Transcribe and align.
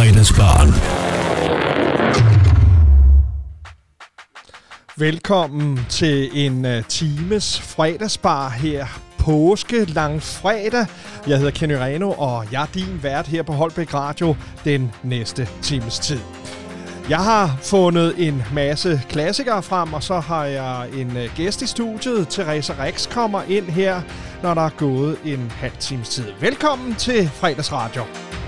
Fredagsbaren. 0.00 0.70
Velkommen 4.96 5.80
til 5.88 6.30
en 6.46 6.64
øh, 6.64 6.84
times 6.84 7.60
fredagsbar 7.60 8.48
her 8.48 8.86
påske 9.18 9.84
lang 9.84 10.22
fredag. 10.22 10.86
Jeg 11.26 11.38
hedder 11.38 11.50
Kenny 11.50 11.74
Reno, 11.74 12.10
og 12.10 12.46
jeg 12.52 12.62
er 12.62 12.66
din 12.74 13.02
vært 13.02 13.26
her 13.26 13.42
på 13.42 13.52
Holbæk 13.52 13.94
Radio 13.94 14.36
den 14.64 14.92
næste 15.02 15.48
times 15.62 15.98
tid. 15.98 16.20
Jeg 17.08 17.18
har 17.18 17.58
fundet 17.62 18.14
en 18.28 18.42
masse 18.54 19.00
klassikere 19.08 19.62
frem, 19.62 19.92
og 19.92 20.02
så 20.02 20.20
har 20.20 20.44
jeg 20.44 20.88
en 20.94 21.16
øh, 21.16 21.30
gæst 21.36 21.62
i 21.62 21.66
studiet. 21.66 22.28
Therese 22.28 22.74
Rex 22.78 23.08
kommer 23.08 23.42
ind 23.48 23.66
her, 23.66 24.02
når 24.42 24.54
der 24.54 24.62
er 24.62 24.70
gået 24.76 25.16
en 25.24 25.52
halv 25.56 25.76
times 25.80 26.08
tid. 26.08 26.26
Velkommen 26.40 26.94
til 26.94 27.28
fredagsradio. 27.28 28.02
Radio. 28.02 28.39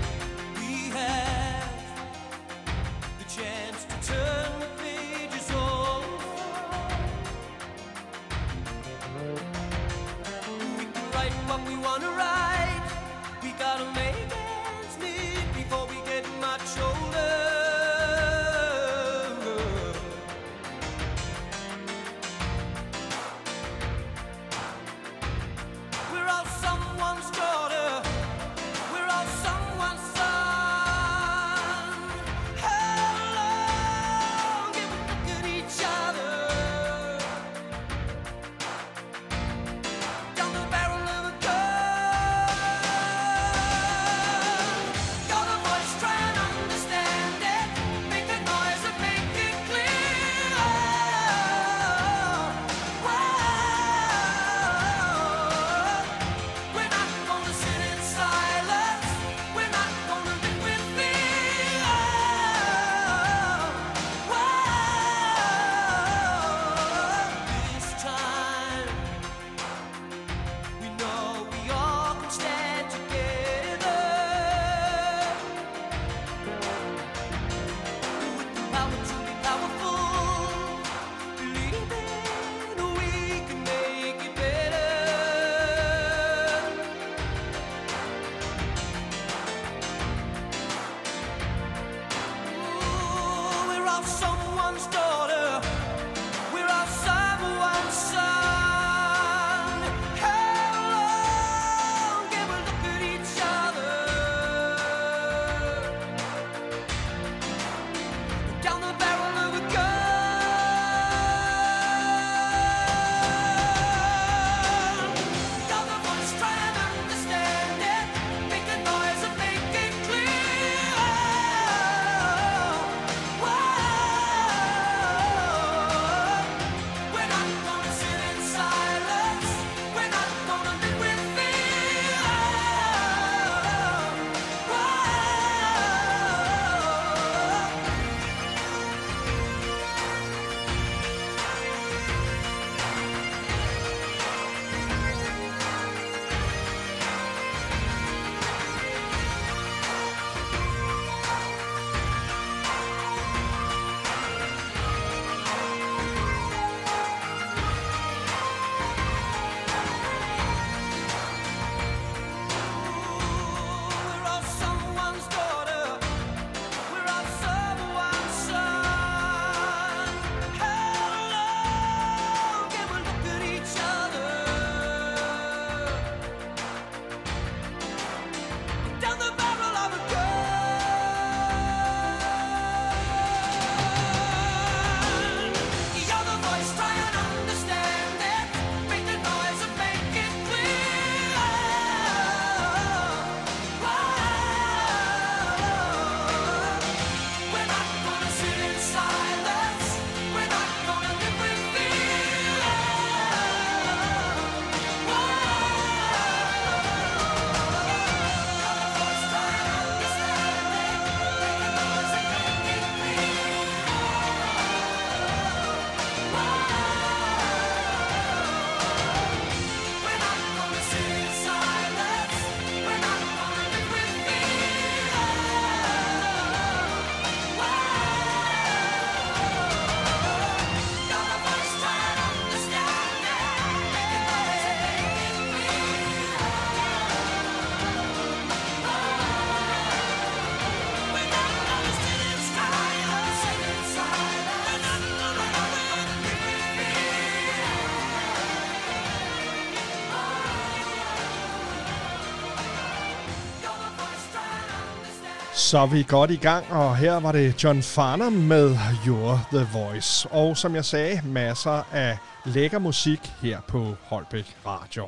Så 255.73 255.79
er 255.79 255.85
vi 255.85 256.05
godt 256.07 256.31
i 256.31 256.35
gang, 256.35 256.65
og 256.71 256.97
her 256.97 257.19
var 257.19 257.31
det 257.31 257.63
John 257.63 257.81
Farnham 257.81 258.33
med 258.33 258.75
You're 258.75 259.57
The 259.57 259.67
Voice. 259.73 260.29
Og 260.29 260.57
som 260.57 260.75
jeg 260.75 260.85
sagde, 260.85 261.21
masser 261.25 261.93
af 261.93 262.17
lækker 262.45 262.79
musik 262.79 263.19
her 263.41 263.61
på 263.67 263.95
Holbæk 264.01 264.55
Radio. 264.65 265.07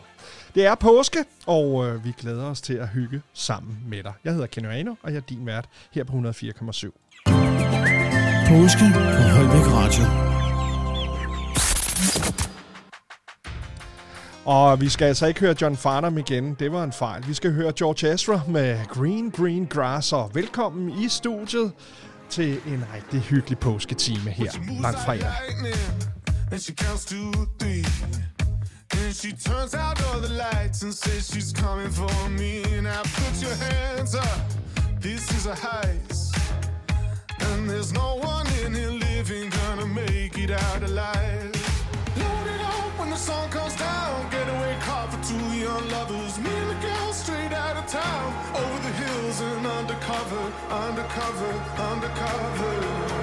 Det 0.56 0.66
er 0.66 0.76
påske, 0.76 1.20
og 1.46 1.88
øh, 1.88 2.06
vi 2.06 2.14
glæder 2.18 2.46
os 2.46 2.62
til 2.62 2.74
at 2.74 2.88
hygge 2.88 3.22
sammen 3.34 3.78
med 3.88 4.04
dig. 4.04 4.14
Jeg 4.24 4.34
hedder 4.34 4.48
Kenny 4.48 4.68
Ano, 4.68 4.96
og 5.04 5.12
jeg 5.12 5.18
er 5.18 5.22
din 5.22 5.46
vært 5.46 5.66
her 5.92 6.04
på 6.04 6.14
104,7. 6.14 6.22
Påske 8.50 8.84
på 8.94 9.00
Holbæk 9.36 9.68
Radio. 9.72 10.25
Og 14.46 14.82
vi 14.82 14.90
skal 14.90 15.06
altså 15.06 15.26
ikke 15.26 15.40
høre 15.40 15.56
John 15.62 15.78
Farnham 15.78 16.18
igen, 16.18 16.54
det 16.54 16.72
var 16.72 16.84
en 16.84 16.94
fejl. 16.94 17.28
Vi 17.28 17.34
skal 17.34 17.54
høre 17.54 17.74
George 17.78 18.14
Ezra 18.14 18.42
med 18.48 18.86
Green 18.88 19.32
Green 19.32 19.66
Grass, 19.66 20.14
og 20.14 20.32
velkommen 20.34 21.04
i 21.04 21.10
studiet 21.10 21.72
til 22.30 22.52
en 22.68 22.84
rigtig 22.94 23.22
hyggelig 23.22 23.60
påsketime 23.60 24.32
her. 24.32 24.52
Langt 24.82 25.00
fredag. 25.00 25.34
And 26.52 26.60
she 26.62 26.74
counts 26.74 27.06
to 27.06 27.16
three 27.60 27.86
And 28.92 29.14
she 29.14 29.32
turns 29.32 29.74
out 29.74 30.00
all 30.08 30.22
the 30.22 30.34
lights 30.34 30.84
And 30.84 30.94
says 30.94 31.28
she's 31.28 31.52
coming 31.54 31.90
for 31.90 32.30
me. 32.30 32.62
Now 32.82 33.02
put 33.04 33.42
your 33.42 33.56
hands 33.56 34.16
up. 34.16 34.40
This 35.02 35.24
is 35.32 35.48
a 35.48 35.56
heist. 35.56 36.35
undercover, 50.72 51.54
undercover. 51.78 53.15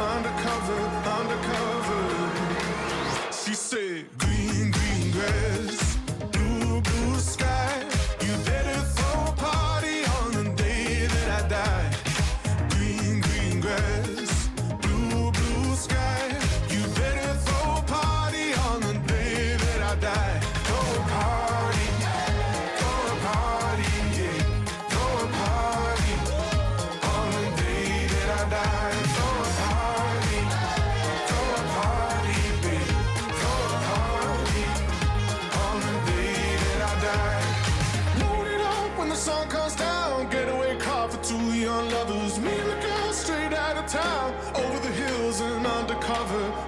undercover, 0.00 0.80
undercover. 1.04 1.69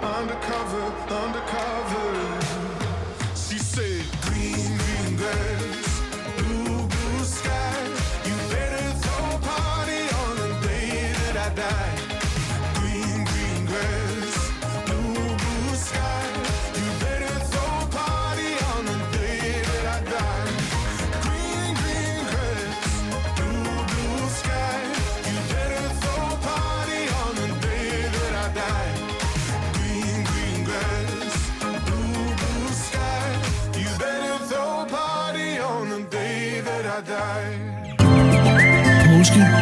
undercover, 0.02 0.84
undercover. 1.14 1.91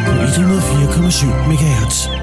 på 0.05 0.11
104,7 0.11 1.25
MHz. 1.47 2.20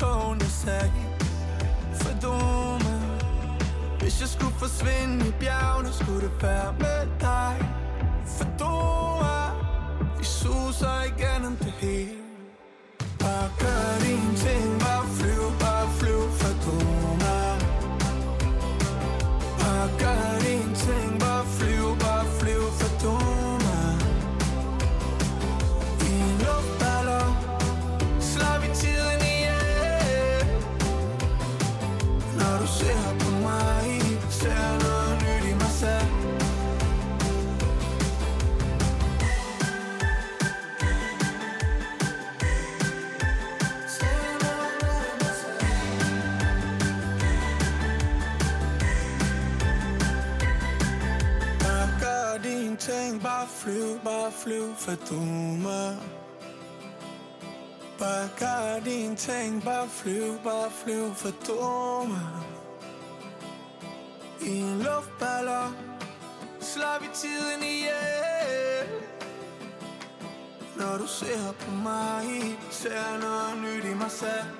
tårne 0.00 0.44
sig 0.44 0.92
Fordome 1.94 2.94
Hvis 4.00 4.20
jeg 4.20 4.28
skulle 4.28 4.54
forsvinde 4.58 5.28
i 5.28 5.32
bjergene 5.40 5.92
Skulle 5.92 6.20
det 6.20 6.42
være 6.42 6.72
med 6.78 7.02
dig. 7.20 7.54
Fedora 8.26 9.50
Vi 10.18 10.24
suser 10.24 11.02
igennem 11.12 11.56
det 11.56 11.72
hele. 11.72 12.20
Bare 13.18 13.50
gør 13.60 13.98
din 14.04 14.36
ting. 14.36 14.69
Flyv, 53.60 54.00
bare 54.04 54.32
flyv, 54.32 54.74
for 54.76 54.92
du 55.10 55.20
mig 55.62 55.96
Bare 57.98 58.28
gør 58.38 58.80
din 58.84 59.16
ting, 59.16 59.64
bare 59.64 59.88
flyv, 59.88 60.38
bare 60.44 60.70
flyv, 60.70 61.14
for 61.14 61.30
du 61.46 62.08
mig 62.08 62.42
I 64.40 64.58
en 64.58 64.78
luftballon 64.78 65.76
slår 66.60 66.98
vi 67.00 67.06
tiden 67.14 67.62
ihjel. 67.62 68.88
Når 70.76 70.98
du 70.98 71.06
ser 71.06 71.52
på 71.58 71.70
mig, 71.70 72.58
ser 72.70 73.18
noget 73.20 73.62
nyt 73.62 73.84
i 73.84 73.94
mig 73.94 74.10
selv. 74.10 74.59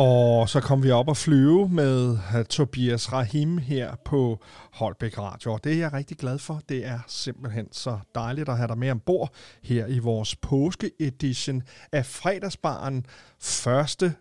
Og 0.00 0.48
så 0.48 0.60
kom 0.60 0.82
vi 0.82 0.90
op 0.90 1.08
og 1.08 1.16
flyve 1.16 1.68
med 1.68 2.18
øh, 2.36 2.44
Tobias 2.44 3.12
Rahim 3.12 3.58
her 3.58 3.94
på 4.04 4.38
Holbæk 4.72 5.18
Radio. 5.18 5.52
Og 5.52 5.64
det 5.64 5.72
er 5.72 5.76
jeg 5.76 5.92
rigtig 5.92 6.16
glad 6.16 6.38
for. 6.38 6.60
Det 6.68 6.86
er 6.86 6.98
simpelthen 7.06 7.72
så 7.72 7.98
dejligt 8.14 8.48
at 8.48 8.56
have 8.56 8.68
dig 8.68 8.78
med 8.78 8.90
ombord 8.90 9.34
her 9.62 9.86
i 9.86 9.98
vores 9.98 10.36
påske-edition 10.36 11.62
af 11.92 12.06
fredagsbaren. 12.06 13.06
Første 13.40 14.14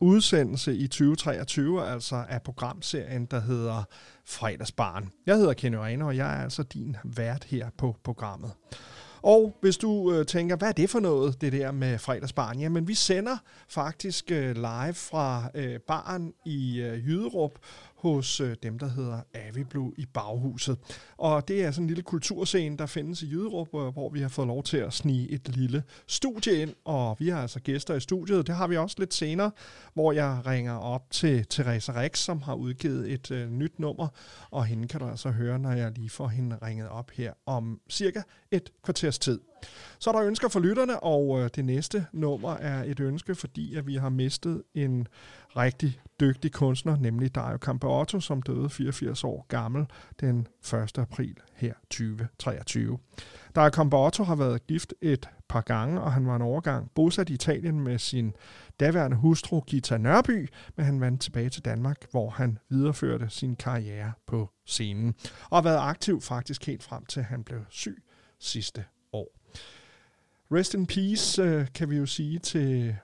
udsendelse 0.00 0.76
i 0.76 0.86
2023, 0.86 1.86
altså 1.86 2.24
af 2.28 2.42
programserien, 2.42 3.26
der 3.26 3.40
hedder 3.40 3.84
Fredagsbaren. 4.26 5.10
Jeg 5.26 5.36
hedder 5.36 5.52
Kenny 5.52 5.76
Rene, 5.76 6.04
og 6.04 6.16
jeg 6.16 6.38
er 6.38 6.42
altså 6.42 6.62
din 6.62 6.96
vært 7.04 7.44
her 7.44 7.70
på 7.78 7.96
programmet. 8.04 8.50
Og 9.22 9.56
hvis 9.60 9.76
du 9.76 10.12
øh, 10.12 10.26
tænker, 10.26 10.56
hvad 10.56 10.68
er 10.68 10.72
det 10.72 10.90
for 10.90 11.00
noget, 11.00 11.40
det 11.40 11.52
der 11.52 11.72
med 11.72 11.98
fredagsbaren? 11.98 12.60
Jamen, 12.60 12.88
vi 12.88 12.94
sender 12.94 13.36
faktisk 13.68 14.30
øh, 14.30 14.54
live 14.54 14.94
fra 14.94 15.50
øh, 15.54 15.80
baren 15.80 16.32
i 16.44 16.80
øh, 16.80 17.08
Jyderup 17.08 17.58
hos 17.98 18.40
øh, 18.40 18.56
dem, 18.62 18.78
der 18.78 18.88
hedder 18.88 19.20
Aviblu 19.34 19.92
i 19.96 20.06
Baghuset. 20.06 20.78
Og 21.16 21.48
det 21.48 21.64
er 21.64 21.70
sådan 21.70 21.84
en 21.84 21.88
lille 21.88 22.02
kulturscene, 22.02 22.76
der 22.76 22.86
findes 22.86 23.22
i 23.22 23.30
Jyderup, 23.30 23.68
øh, 23.74 23.86
hvor 23.86 24.10
vi 24.10 24.20
har 24.20 24.28
fået 24.28 24.48
lov 24.48 24.62
til 24.62 24.76
at 24.76 24.92
snige 24.92 25.30
et 25.30 25.56
lille 25.56 25.82
studie 26.06 26.62
ind, 26.62 26.74
og 26.84 27.16
vi 27.18 27.28
har 27.28 27.42
altså 27.42 27.60
gæster 27.60 27.94
i 27.94 28.00
studiet. 28.00 28.46
Det 28.46 28.54
har 28.54 28.66
vi 28.66 28.76
også 28.76 28.96
lidt 28.98 29.14
senere, 29.14 29.50
hvor 29.94 30.12
jeg 30.12 30.42
ringer 30.46 30.76
op 30.76 31.10
til 31.10 31.46
Teresa 31.46 31.92
Rex, 31.92 32.18
som 32.18 32.42
har 32.42 32.54
udgivet 32.54 33.12
et 33.12 33.30
øh, 33.30 33.50
nyt 33.50 33.78
nummer, 33.78 34.08
og 34.50 34.64
hende 34.64 34.88
kan 34.88 35.00
du 35.00 35.06
altså 35.06 35.30
høre, 35.30 35.58
når 35.58 35.72
jeg 35.72 35.92
lige 35.92 36.10
får 36.10 36.28
hende 36.28 36.58
ringet 36.62 36.88
op 36.88 37.10
her 37.10 37.32
om 37.46 37.80
cirka 37.90 38.22
et 38.50 38.70
kvarters 38.82 39.18
tid. 39.18 39.40
Så 39.98 40.10
er 40.10 40.14
der 40.14 40.22
ønsker 40.22 40.48
for 40.48 40.60
lytterne, 40.60 41.00
og 41.00 41.40
øh, 41.40 41.50
det 41.54 41.64
næste 41.64 42.06
nummer 42.12 42.50
er 42.50 42.84
et 42.84 43.00
ønske, 43.00 43.34
fordi 43.34 43.74
at 43.74 43.86
vi 43.86 43.96
har 43.96 44.08
mistet 44.08 44.62
en 44.74 45.06
rigtig 45.56 46.00
dygtig 46.20 46.52
kunstner, 46.52 46.96
nemlig 46.96 47.34
Dario 47.34 47.58
Campeotto, 47.58 48.20
som 48.20 48.42
døde 48.42 48.70
84 48.70 49.24
år 49.24 49.46
gammel 49.48 49.86
den 50.20 50.46
1. 50.74 50.98
april 50.98 51.36
her 51.54 51.74
2023. 51.90 52.98
Dario 53.54 53.70
Campeotto 53.70 54.24
har 54.24 54.34
været 54.34 54.66
gift 54.66 54.94
et 55.00 55.28
par 55.48 55.60
gange, 55.60 56.00
og 56.00 56.12
han 56.12 56.26
var 56.26 56.36
en 56.36 56.42
overgang 56.42 56.90
bosat 56.94 57.30
i 57.30 57.34
Italien 57.34 57.80
med 57.80 57.98
sin 57.98 58.32
daværende 58.80 59.16
hustru 59.16 59.60
Gita 59.60 59.98
Nørby, 59.98 60.48
men 60.76 60.86
han 60.86 61.00
vendte 61.00 61.24
tilbage 61.24 61.50
til 61.50 61.64
Danmark, 61.64 62.10
hvor 62.10 62.30
han 62.30 62.58
videreførte 62.68 63.30
sin 63.30 63.56
karriere 63.56 64.12
på 64.26 64.50
scenen, 64.66 65.14
og 65.50 65.56
har 65.56 65.62
været 65.62 65.78
aktiv 65.78 66.20
faktisk 66.20 66.66
helt 66.66 66.82
frem 66.82 67.04
til, 67.04 67.22
han 67.22 67.44
blev 67.44 67.60
syg 67.68 68.02
sidste 68.38 68.84
år. 69.12 69.28
Rest 70.52 70.74
in 70.74 70.86
peace, 70.86 71.42
øh, 71.42 71.66
kan 71.74 71.90
vi 71.90 71.96
jo 71.96 72.06
sige 72.06 72.38
til 72.38 72.96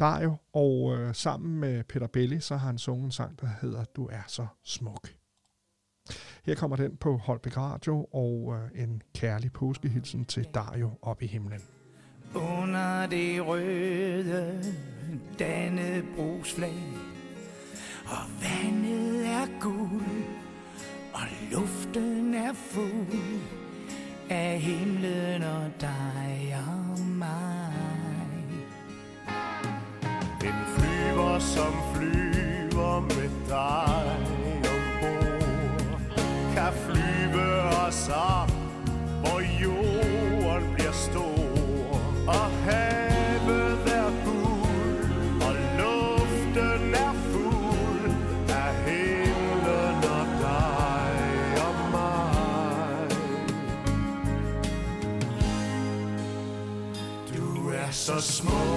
Dario, 0.00 0.36
og 0.52 0.96
øh, 0.96 1.14
sammen 1.14 1.60
med 1.60 1.84
Peter 1.84 2.06
Belli, 2.06 2.40
så 2.40 2.56
har 2.56 2.66
han 2.66 2.78
sunget 2.78 3.04
en 3.04 3.12
sang, 3.12 3.40
der 3.40 3.48
hedder 3.62 3.84
Du 3.84 4.06
er 4.06 4.22
så 4.26 4.46
smuk. 4.64 5.08
Her 6.44 6.54
kommer 6.54 6.76
den 6.76 6.96
på 6.96 7.16
Holbæk 7.16 7.56
Radio, 7.56 8.04
og 8.12 8.56
øh, 8.56 8.82
en 8.82 9.02
kærlig 9.14 9.52
påskehilsen 9.52 10.24
til 10.24 10.44
Dario 10.54 10.90
op 11.02 11.22
i 11.22 11.26
himlen. 11.26 11.60
Under 12.34 13.06
det 13.06 13.46
røde 13.46 14.62
Dannebrogsflag 15.38 16.82
Og 18.04 18.24
vandet 18.42 19.26
er 19.26 19.60
guld 19.60 20.24
Og 21.12 21.20
luften 21.52 22.34
er 22.34 22.52
fuld 22.52 23.40
Af 24.30 24.60
himlen 24.60 25.42
og 25.42 25.70
dig 25.80 26.56
og 26.68 27.00
mig 27.00 27.69
en 30.44 30.54
flyver, 30.76 31.38
som 31.38 31.74
flyver 31.94 33.00
med 33.00 33.30
dig 33.48 34.16
ombord 34.72 36.00
Kan 36.54 36.72
flyve 36.72 37.60
os 37.86 38.08
op, 38.08 38.50
hvor 39.20 39.40
jorden 39.62 40.74
bliver 40.74 40.92
stor. 40.92 42.00
Og 42.26 42.50
havet 42.64 43.78
er 43.86 44.10
guld, 44.24 45.42
og 45.42 45.54
luften 45.78 46.94
er 46.94 47.12
fuld 47.32 48.10
Af 48.48 48.74
himlen 48.84 50.04
og 50.04 50.26
dig 50.40 51.12
og 51.66 51.74
mig. 51.90 53.10
Du 57.34 57.70
er 57.70 57.90
så 57.90 58.20
smuk 58.20 58.69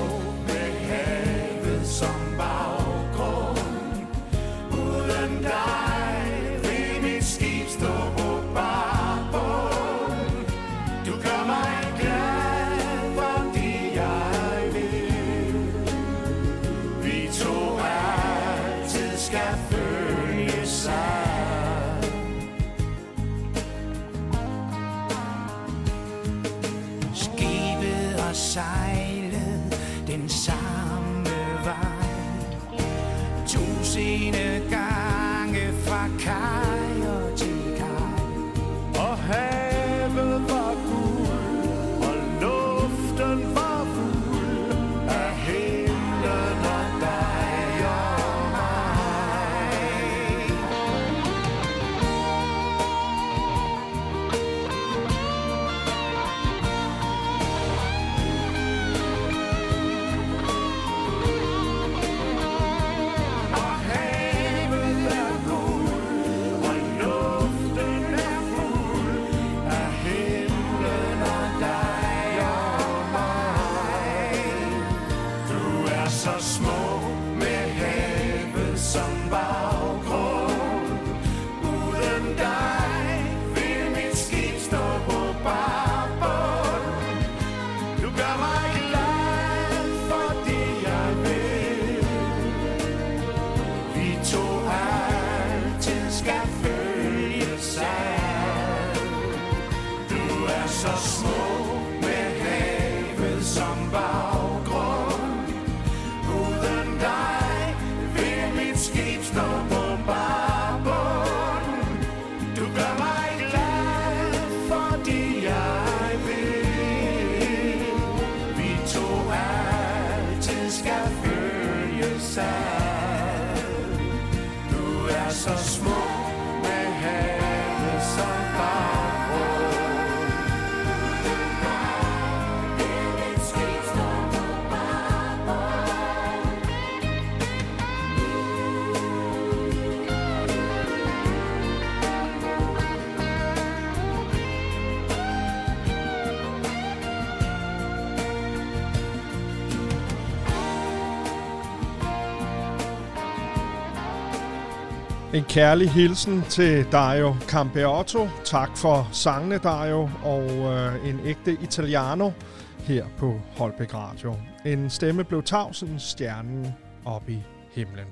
En 155.34 155.44
kærlig 155.44 155.92
hilsen 155.92 156.42
til 156.50 156.86
Dario 156.92 157.36
Campeotto. 157.48 158.28
Tak 158.46 158.78
for 158.78 159.10
sangene, 159.12 159.58
Dario, 159.58 160.10
og 160.24 160.44
øh, 160.50 161.10
en 161.10 161.20
ægte 161.25 161.58
italiano 161.63 162.32
her 162.78 163.06
på 163.18 163.40
Holbæk 163.58 163.94
Radio. 163.94 164.36
En 164.66 164.90
stemme 164.90 165.24
blev 165.24 165.44
tavsen, 165.44 166.00
stjernen 166.00 166.68
op 167.06 167.30
i 167.30 167.40
himlen. 167.72 168.06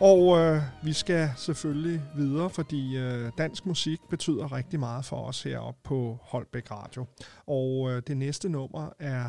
Og 0.00 0.38
øh, 0.38 0.62
vi 0.82 0.92
skal 0.92 1.30
selvfølgelig 1.36 2.02
videre, 2.16 2.50
fordi 2.50 2.96
øh, 2.96 3.30
dansk 3.38 3.66
musik 3.66 3.98
betyder 4.10 4.52
rigtig 4.52 4.80
meget 4.80 5.04
for 5.04 5.16
os 5.16 5.42
heroppe 5.42 5.80
på 5.84 6.18
Holbæk 6.22 6.70
Radio. 6.70 7.06
Og 7.46 7.90
øh, 7.90 8.02
det 8.06 8.16
næste 8.16 8.48
nummer 8.48 8.88
er 8.98 9.24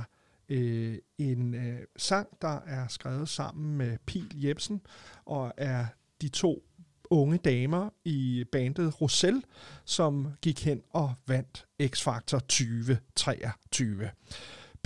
øh, 0.49 0.97
en 1.17 1.53
øh, 1.53 1.79
sang, 1.97 2.27
der 2.41 2.59
er 2.67 2.87
skrevet 2.87 3.29
sammen 3.29 3.77
med 3.77 3.97
Pil 4.05 4.31
Jebsen, 4.35 4.81
og 5.25 5.53
er 5.57 5.85
de 6.21 6.29
to 6.29 6.63
unge 7.09 7.37
damer 7.37 7.89
i 8.05 8.43
bandet 8.51 9.01
Rosel, 9.01 9.43
som 9.85 10.27
gik 10.41 10.65
hen 10.65 10.81
og 10.93 11.13
vandt 11.27 11.65
X-Factor 11.81 12.39
2023. 12.39 14.09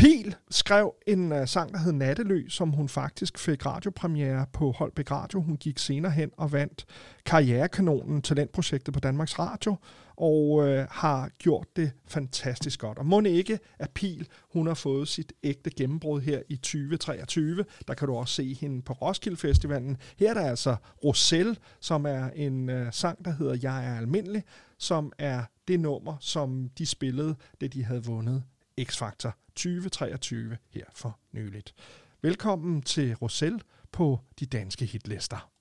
Pil 0.01 0.35
skrev 0.51 0.93
en 1.07 1.31
uh, 1.31 1.45
sang, 1.45 1.73
der 1.73 1.79
hed 1.79 1.91
Nattelø, 1.91 2.49
som 2.49 2.69
hun 2.69 2.89
faktisk 2.89 3.39
fik 3.39 3.65
radiopremiere 3.65 4.45
på 4.53 4.71
Holbæk 4.71 5.11
Radio. 5.11 5.41
Hun 5.41 5.57
gik 5.57 5.79
senere 5.79 6.11
hen 6.11 6.31
og 6.37 6.51
vandt 6.51 6.85
Karrierekanonen 7.25 8.21
talentprojektet 8.21 8.93
på 8.93 8.99
Danmarks 8.99 9.39
Radio, 9.39 9.75
og 10.17 10.51
uh, 10.51 10.65
har 10.89 11.29
gjort 11.37 11.67
det 11.75 11.91
fantastisk 12.07 12.79
godt. 12.79 12.97
Og 12.97 13.05
må 13.05 13.21
ikke, 13.21 13.59
at 13.79 13.89
Pil 13.89 14.27
hun 14.53 14.67
har 14.67 14.73
fået 14.73 15.07
sit 15.07 15.33
ægte 15.43 15.69
gennembrud 15.69 16.21
her 16.21 16.41
i 16.49 16.55
2023. 16.55 17.65
Der 17.87 17.93
kan 17.93 18.07
du 18.07 18.15
også 18.15 18.33
se 18.33 18.53
hende 18.53 18.81
på 18.81 18.93
Roskilde 18.93 19.37
Festivalen. 19.37 19.97
Her 20.17 20.29
er 20.29 20.33
der 20.33 20.49
altså 20.49 20.75
Roselle, 21.03 21.55
som 21.79 22.05
er 22.05 22.29
en 22.29 22.69
uh, 22.69 22.87
sang, 22.91 23.25
der 23.25 23.31
hedder 23.31 23.57
Jeg 23.61 23.87
er 23.87 23.97
almindelig, 23.97 24.43
som 24.77 25.11
er 25.17 25.43
det 25.67 25.79
nummer, 25.79 26.17
som 26.19 26.69
de 26.77 26.85
spillede, 26.85 27.35
da 27.61 27.67
de 27.67 27.83
havde 27.83 28.05
vundet 28.05 28.43
X-Factor 28.83 29.31
2023 29.55 30.57
her 30.69 30.85
for 30.93 31.19
nyligt. 31.31 31.73
Velkommen 32.21 32.81
til 32.81 33.15
Rosel 33.15 33.61
på 33.91 34.19
de 34.39 34.45
danske 34.45 34.85
hitlister. 34.85 35.51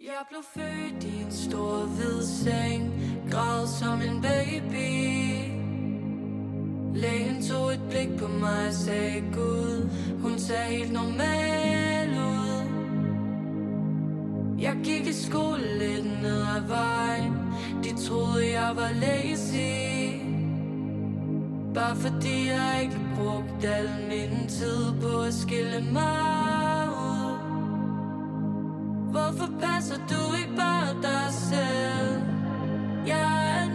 Jeg 0.00 0.22
blev 0.28 0.42
født 0.54 1.04
i 1.04 1.22
en 1.22 1.32
stor 1.32 1.86
hvid 1.86 2.22
seng 2.22 2.94
Græd 3.30 3.66
som 3.66 4.00
en 4.02 4.22
baby 4.22 5.16
Lægen 6.98 7.42
tog 7.42 7.72
et 7.72 7.80
blik 7.90 8.18
på 8.18 8.28
mig 8.28 8.68
og 8.68 8.74
sagde 8.74 9.20
Gud 9.20 9.90
Hun 10.20 10.38
ser 10.38 10.62
helt 10.62 10.92
normal 10.92 12.10
ud 12.10 12.62
Jeg 14.58 14.80
gik 14.84 15.06
i 15.06 15.12
skole 15.12 15.78
lidt 15.78 16.22
ned 16.22 16.42
ad 16.56 16.66
vejen 16.68 17.32
De 17.84 18.06
troede 18.06 18.50
jeg 18.50 18.76
var 18.76 18.92
lazy 18.92 20.15
Bare 21.76 21.96
fordi 21.96 22.48
jeg 22.48 22.80
ikke 22.82 23.00
brugt 23.16 23.64
al 23.64 23.88
min 24.08 24.48
tid 24.48 24.92
på 25.02 25.20
at 25.20 25.34
skille 25.34 25.80
mig 25.92 26.88
ud 26.88 27.36
Hvorfor 29.10 29.48
passer 29.60 29.96
du 29.96 30.34
ikke 30.40 30.56
bare 30.56 31.02
dig 31.02 31.32
selv? 31.32 32.22
Jeg 33.06 33.60
er 33.60 33.65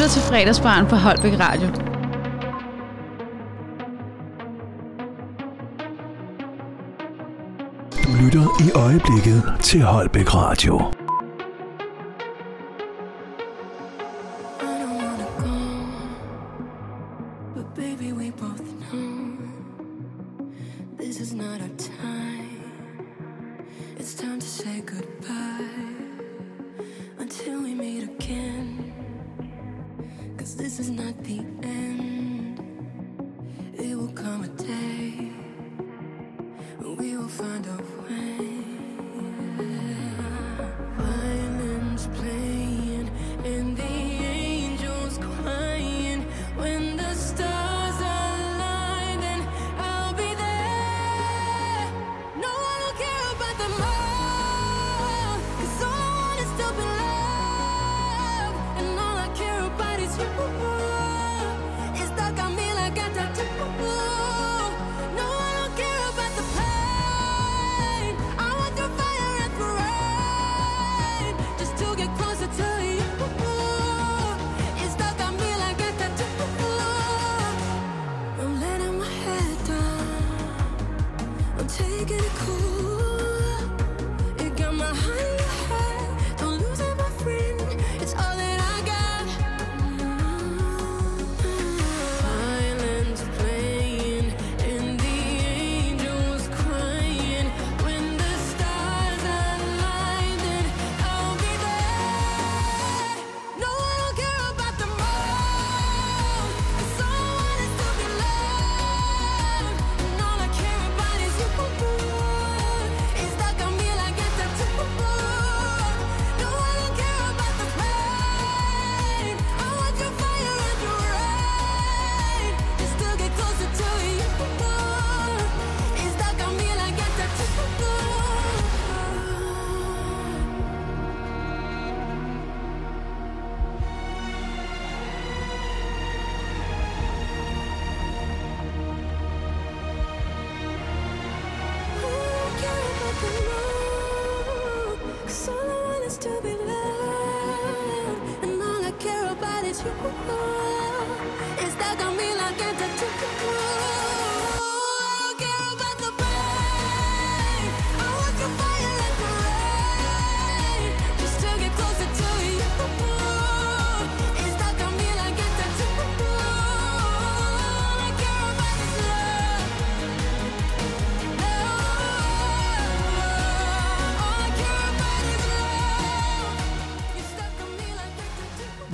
lytter 0.00 0.12
til 0.12 0.22
Fredagsbarn 0.22 0.86
på 0.86 0.96
Holbæk 0.96 1.32
Radio. 1.40 1.68
Du 8.04 8.24
lytter 8.24 8.62
i 8.66 8.70
øjeblikket 8.74 9.42
til 9.62 9.82
Holbæk 9.82 10.34
Radio. 10.34 10.99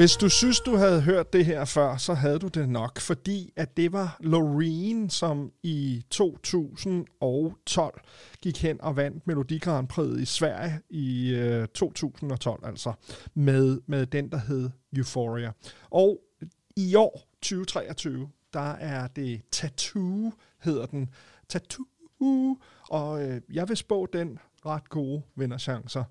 Hvis 0.06 0.16
du 0.16 0.28
synes, 0.28 0.60
du 0.60 0.76
havde 0.76 1.02
hørt 1.02 1.32
det 1.32 1.46
her 1.46 1.64
før, 1.64 1.96
så 1.96 2.14
havde 2.14 2.38
du 2.38 2.48
det 2.48 2.68
nok, 2.68 3.00
fordi 3.00 3.52
at 3.56 3.76
det 3.76 3.92
var 3.92 4.16
Loreen, 4.20 5.10
som 5.10 5.52
i 5.62 6.04
2012 6.10 8.00
gik 8.42 8.62
hen 8.62 8.80
og 8.80 8.96
vandt 8.96 9.26
Melodi 9.26 9.58
Grand 9.58 9.88
Prix 9.88 10.20
i 10.20 10.24
Sverige 10.24 10.80
i 10.90 11.34
øh, 11.34 11.68
2012, 11.68 12.66
altså 12.66 12.92
med, 13.34 13.80
med 13.86 14.06
den, 14.06 14.30
der 14.30 14.38
hed 14.38 14.70
Euphoria. 14.96 15.52
Og 15.90 16.20
i 16.76 16.94
år, 16.94 17.28
2023, 17.42 18.28
der 18.52 18.70
er 18.70 19.06
det 19.06 19.40
Tattoo, 19.50 20.32
hedder 20.62 20.86
den. 20.86 21.10
Tattoo. 21.48 22.56
Og 22.88 23.24
øh, 23.24 23.40
jeg 23.52 23.68
vil 23.68 23.76
spå 23.76 24.06
den 24.12 24.38
ret 24.66 24.88
gode 24.88 25.22
vinderchancer. 25.36 26.04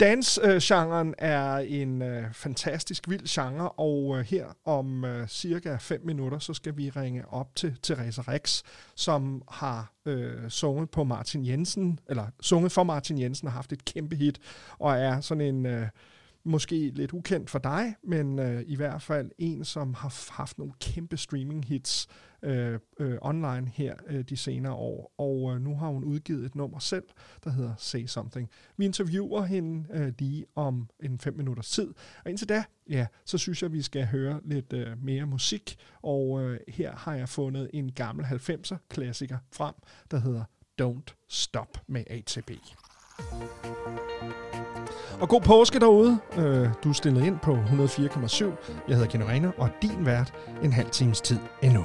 Dansgenren 0.00 1.08
øh, 1.08 1.14
er 1.18 1.56
en 1.56 2.02
øh, 2.02 2.32
fantastisk 2.32 3.08
vild 3.08 3.26
genre, 3.28 3.68
og 3.68 4.18
øh, 4.18 4.24
her 4.24 4.46
om 4.64 5.04
øh, 5.04 5.28
cirka 5.28 5.76
5 5.76 6.00
minutter, 6.04 6.38
så 6.38 6.54
skal 6.54 6.76
vi 6.76 6.90
ringe 6.90 7.28
op 7.28 7.56
til 7.56 7.76
Therese 7.82 8.22
Rex, 8.22 8.62
som 8.94 9.42
har 9.50 9.92
øh, 10.06 10.48
sunget 10.48 10.90
på 10.90 11.04
Martin 11.04 11.46
Jensen, 11.46 11.98
eller 12.08 12.26
sunget 12.40 12.72
for 12.72 12.82
Martin 12.82 13.20
Jensen 13.20 13.48
og 13.48 13.52
haft 13.52 13.72
et 13.72 13.84
kæmpe 13.84 14.16
hit, 14.16 14.38
og 14.78 14.96
er 14.96 15.20
sådan 15.20 15.54
en... 15.54 15.66
Øh, 15.66 15.86
måske 16.44 16.90
lidt 16.94 17.12
ukendt 17.12 17.50
for 17.50 17.58
dig, 17.58 17.94
men 18.04 18.38
øh, 18.38 18.62
i 18.66 18.76
hvert 18.76 19.02
fald 19.02 19.30
en, 19.38 19.64
som 19.64 19.94
har 19.94 20.32
haft 20.32 20.58
nogle 20.58 20.72
kæmpe 20.80 21.16
streaming 21.16 21.64
hits 21.64 22.08
øh, 22.42 22.78
øh, 22.98 23.18
online 23.20 23.70
her 23.74 23.94
øh, 24.06 24.24
de 24.24 24.36
senere 24.36 24.72
år. 24.72 25.12
Og 25.18 25.54
øh, 25.54 25.60
nu 25.60 25.76
har 25.76 25.88
hun 25.88 26.04
udgivet 26.04 26.44
et 26.46 26.54
nummer 26.54 26.78
selv, 26.78 27.04
der 27.44 27.50
hedder 27.50 27.74
Say 27.78 28.06
Something. 28.06 28.50
Vi 28.76 28.84
interviewer 28.84 29.42
hende 29.42 29.88
øh, 29.92 30.12
lige 30.18 30.46
om 30.54 30.88
en 31.02 31.18
fem 31.18 31.36
minutters 31.36 31.70
tid. 31.70 31.88
Og 32.24 32.30
indtil 32.30 32.48
da, 32.48 32.64
ja, 32.90 33.06
så 33.24 33.38
synes 33.38 33.62
jeg, 33.62 33.72
vi 33.72 33.82
skal 33.82 34.06
høre 34.06 34.40
lidt 34.44 34.72
øh, 34.72 35.04
mere 35.04 35.26
musik. 35.26 35.76
Og 36.02 36.42
øh, 36.42 36.60
her 36.68 36.96
har 36.96 37.14
jeg 37.14 37.28
fundet 37.28 37.70
en 37.72 37.92
gammel 37.92 38.24
90'er 38.24 38.76
klassiker 38.88 39.38
frem, 39.52 39.74
der 40.10 40.18
hedder 40.18 40.44
Don't 40.82 41.26
Stop 41.28 41.78
med 41.86 42.04
ATB. 42.06 42.50
Og 45.22 45.28
god 45.28 45.40
påske 45.40 45.80
derude. 45.80 46.18
Øh, 46.38 46.68
du 46.84 46.88
er 46.88 46.92
stillet 46.92 47.24
ind 47.24 47.38
på 47.38 47.52
104,7. 47.52 48.44
Jeg 48.88 48.96
hedder 48.96 49.10
Kenny 49.10 49.46
og 49.58 49.70
din 49.82 50.06
vært 50.06 50.34
en 50.62 50.72
halv 50.72 50.90
times 50.90 51.20
tid 51.20 51.38
endnu. 51.62 51.84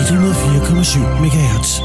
104,7 0.00 0.98
MHz. 1.20 1.80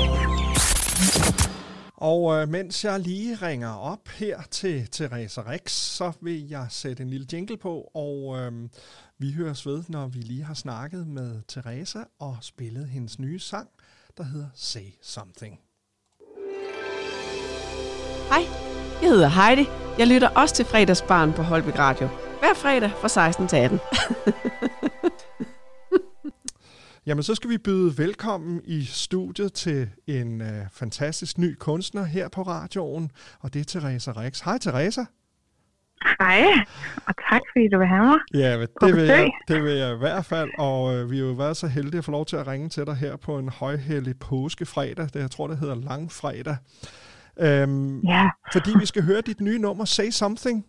Og 1.98 2.36
øh, 2.36 2.50
mens 2.50 2.86
jeg 2.86 3.00
lige 3.00 3.36
ringer 3.36 3.74
op 3.74 4.08
her 4.08 4.42
til 4.52 4.88
Therese 4.92 5.42
Rex, 5.42 5.72
så 5.72 6.12
vil 6.22 6.48
jeg 6.50 6.66
sætte 6.70 7.04
en 7.04 7.10
lille 7.10 7.28
jingle 7.34 7.58
på, 7.58 7.92
og 7.94 8.38
øh, 8.38 8.52
vi 9.18 9.32
høres 9.32 9.66
ved, 9.66 9.84
når 9.88 10.08
vi 10.08 10.20
lige 10.20 10.44
har 10.44 10.54
snakket 10.54 11.08
med 11.08 11.42
Therese 11.48 12.00
og 12.20 12.38
spillet 12.42 12.88
hendes 12.88 13.20
nye 13.20 13.40
sang, 13.40 13.70
der 14.18 14.24
hedder 14.24 14.48
Say 14.56 14.86
Something. 15.02 15.60
Hej, 18.30 18.44
jeg 19.02 19.10
hedder 19.10 19.28
Heidi. 19.28 19.66
Jeg 20.00 20.08
lytter 20.08 20.30
også 20.30 20.56
til 20.56 20.66
fredagsbarn 20.66 21.34
på 21.34 21.42
Holbæk 21.42 21.80
Radio. 21.80 22.08
Hver 22.40 22.54
fredag 22.56 22.92
fra 23.02 23.08
16 23.08 23.48
til 23.48 23.58
18. 23.58 23.80
Jamen, 27.06 27.24
så 27.24 27.36
skal 27.36 27.50
vi 27.50 27.58
byde 27.58 27.98
velkommen 27.98 28.62
i 28.64 28.84
studiet 28.84 29.54
til 29.54 29.90
en 30.08 30.42
øh, 30.42 30.66
fantastisk 30.72 31.38
ny 31.38 31.56
kunstner 31.60 32.04
her 32.04 32.30
på 32.30 32.42
radioen, 32.42 33.12
og 33.40 33.54
det 33.54 33.60
er 33.60 33.80
Therese 33.80 34.12
Rex. 34.12 34.40
Hej 34.40 34.58
Therese. 34.58 35.06
Hej, 36.20 36.44
og 37.08 37.14
tak 37.30 37.42
fordi 37.52 37.68
du 37.74 37.78
vil 37.78 37.88
have 37.88 38.06
mig. 38.06 38.20
Ja, 38.34 38.58
men 38.58 38.68
det 38.82 38.96
vil, 38.96 39.04
jeg, 39.06 39.32
det 39.48 39.64
vil 39.64 39.74
jeg 39.74 39.94
i 39.96 39.98
hvert 39.98 40.26
fald, 40.26 40.50
og 40.58 40.96
øh, 40.96 41.12
vi 41.12 41.18
har 41.18 41.26
jo 41.26 41.32
været 41.32 41.58
så 41.58 41.68
heldige 41.68 41.98
at 41.98 42.06
få 42.06 42.12
lov 42.12 42.26
til 42.26 42.36
at 42.36 42.48
ringe 42.48 42.70
til 42.70 42.86
dig 42.86 42.96
her 42.96 43.16
på 43.16 43.38
en 43.38 43.50
højhellig 43.50 44.20
påskefredag. 44.20 45.06
Det, 45.06 45.16
jeg 45.16 45.32
tror, 45.32 45.48
det 45.48 45.58
hedder 45.58 45.76
Langfredag. 45.76 46.58
Øhm, 47.40 48.00
Ja, 48.00 48.30
fordi 48.54 48.70
vi 48.80 48.86
skal 48.86 49.04
høre 49.04 49.22
dit 49.22 49.42
nye 49.42 49.60
nummer, 49.60 49.86
Say 49.86 50.10
Something. 50.10 50.66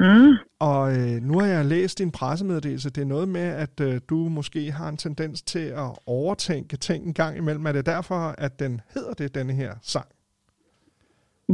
Mm, 0.00 0.34
Og 0.58 0.92
øh, 0.92 1.22
nu 1.22 1.38
har 1.38 1.46
jeg 1.46 1.64
læst 1.64 1.98
din 1.98 2.10
pressemeddelelse. 2.10 2.90
Det 2.90 3.02
er 3.02 3.06
noget 3.06 3.28
med, 3.28 3.48
at 3.64 3.80
øh, 3.80 4.00
du 4.10 4.14
måske 4.14 4.72
har 4.72 4.88
en 4.88 4.96
tendens 4.96 5.42
til 5.42 5.66
at 5.66 5.90
overtænke 6.06 6.76
ting 6.76 7.06
en 7.06 7.14
gang 7.14 7.36
imellem. 7.36 7.66
Er 7.66 7.72
det 7.72 7.86
derfor, 7.86 8.34
at 8.38 8.60
den 8.60 8.80
hedder 8.94 9.12
det, 9.12 9.34
denne 9.34 9.52
her 9.52 9.74
sang? 9.82 10.06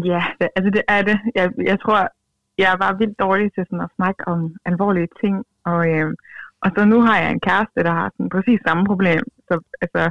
ja, 0.05 0.23
det, 0.41 0.49
altså 0.57 0.71
det 0.71 0.83
er 0.89 1.03
det. 1.03 1.19
Jeg, 1.35 1.51
jeg 1.59 1.81
tror, 1.81 2.09
jeg 2.59 2.77
var 2.79 2.93
vildt 2.99 3.19
dårlig 3.19 3.53
til 3.53 3.65
sådan 3.67 3.87
at 3.87 3.95
snakke 3.97 4.29
om 4.29 4.57
alvorlige 4.65 5.09
ting. 5.21 5.45
Og, 5.65 5.89
øh, 5.89 6.15
og 6.61 6.71
så 6.77 6.85
nu 6.85 7.01
har 7.01 7.19
jeg 7.19 7.31
en 7.31 7.41
kæreste, 7.41 7.85
der 7.89 7.93
har 7.93 8.11
sådan 8.17 8.29
præcis 8.29 8.61
samme 8.67 8.85
problem. 8.87 9.23
Så 9.49 9.61
altså, 9.81 10.11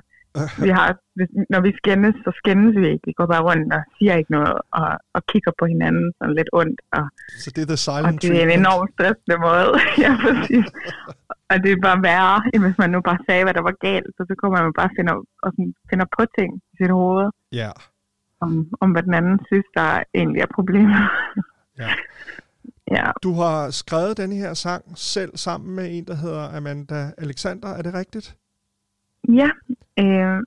vi 0.65 0.69
har, 0.77 0.87
hvis, 1.17 1.29
når 1.53 1.61
vi 1.67 1.71
skændes, 1.79 2.15
så 2.25 2.31
skændes 2.41 2.73
vi 2.81 2.87
ikke. 2.93 3.05
Vi 3.09 3.13
går 3.19 3.27
bare 3.33 3.43
rundt 3.49 3.67
og 3.77 3.81
siger 3.97 4.13
ikke 4.21 4.31
noget, 4.37 4.53
og, 4.79 4.89
og 5.15 5.21
kigger 5.31 5.51
på 5.59 5.65
hinanden 5.73 6.07
sådan 6.17 6.35
lidt 6.39 6.49
ondt. 6.59 6.79
Og, 6.97 7.03
Så 7.43 7.47
det 7.55 7.61
er 7.61 7.69
The 7.73 7.79
og 7.81 7.85
Silent 7.87 8.21
det 8.21 8.35
er 8.41 8.45
en 8.49 8.59
enormt 8.63 8.89
stressende 8.95 9.37
måde. 9.47 9.71
ja, 10.05 10.11
præcis. 10.23 10.67
Og 11.51 11.55
det 11.63 11.69
er 11.71 11.85
bare 11.87 11.99
værre, 12.09 12.39
end 12.53 12.61
hvis 12.65 12.77
man 12.83 12.89
nu 12.95 12.99
bare 13.09 13.19
sagde, 13.27 13.43
hvad 13.45 13.55
der 13.57 13.65
var 13.69 13.75
galt. 13.87 14.11
Så 14.17 14.21
så 14.29 14.33
kommer 14.41 14.57
man 14.65 14.73
bare 14.81 14.91
finder, 14.97 15.15
og 15.43 15.49
sådan, 15.55 15.73
finder 15.89 16.07
på 16.17 16.23
ting 16.37 16.49
i 16.71 16.73
sit 16.79 16.91
hoved. 16.99 17.27
Ja, 17.61 17.71
om, 18.41 18.51
om 18.81 18.91
hvad 18.91 19.03
den 19.03 19.13
anden 19.13 19.39
synes, 19.49 19.65
der 19.77 20.03
egentlig 20.19 20.41
er 20.41 20.51
problemet. 20.55 21.03
ja. 21.79 21.89
ja, 22.95 23.05
Du 23.23 23.33
har 23.33 23.69
skrevet 23.69 24.17
denne 24.17 24.35
her 24.35 24.53
sang 24.53 24.83
selv 24.95 25.37
sammen 25.37 25.75
med 25.75 25.97
en, 25.97 26.05
der 26.05 26.15
hedder 26.15 26.57
Amanda 26.57 27.11
Alexander. 27.17 27.67
Er 27.67 27.81
det 27.81 27.93
rigtigt? 27.93 28.35
Ja 29.27 29.49
øh, 29.99 30.37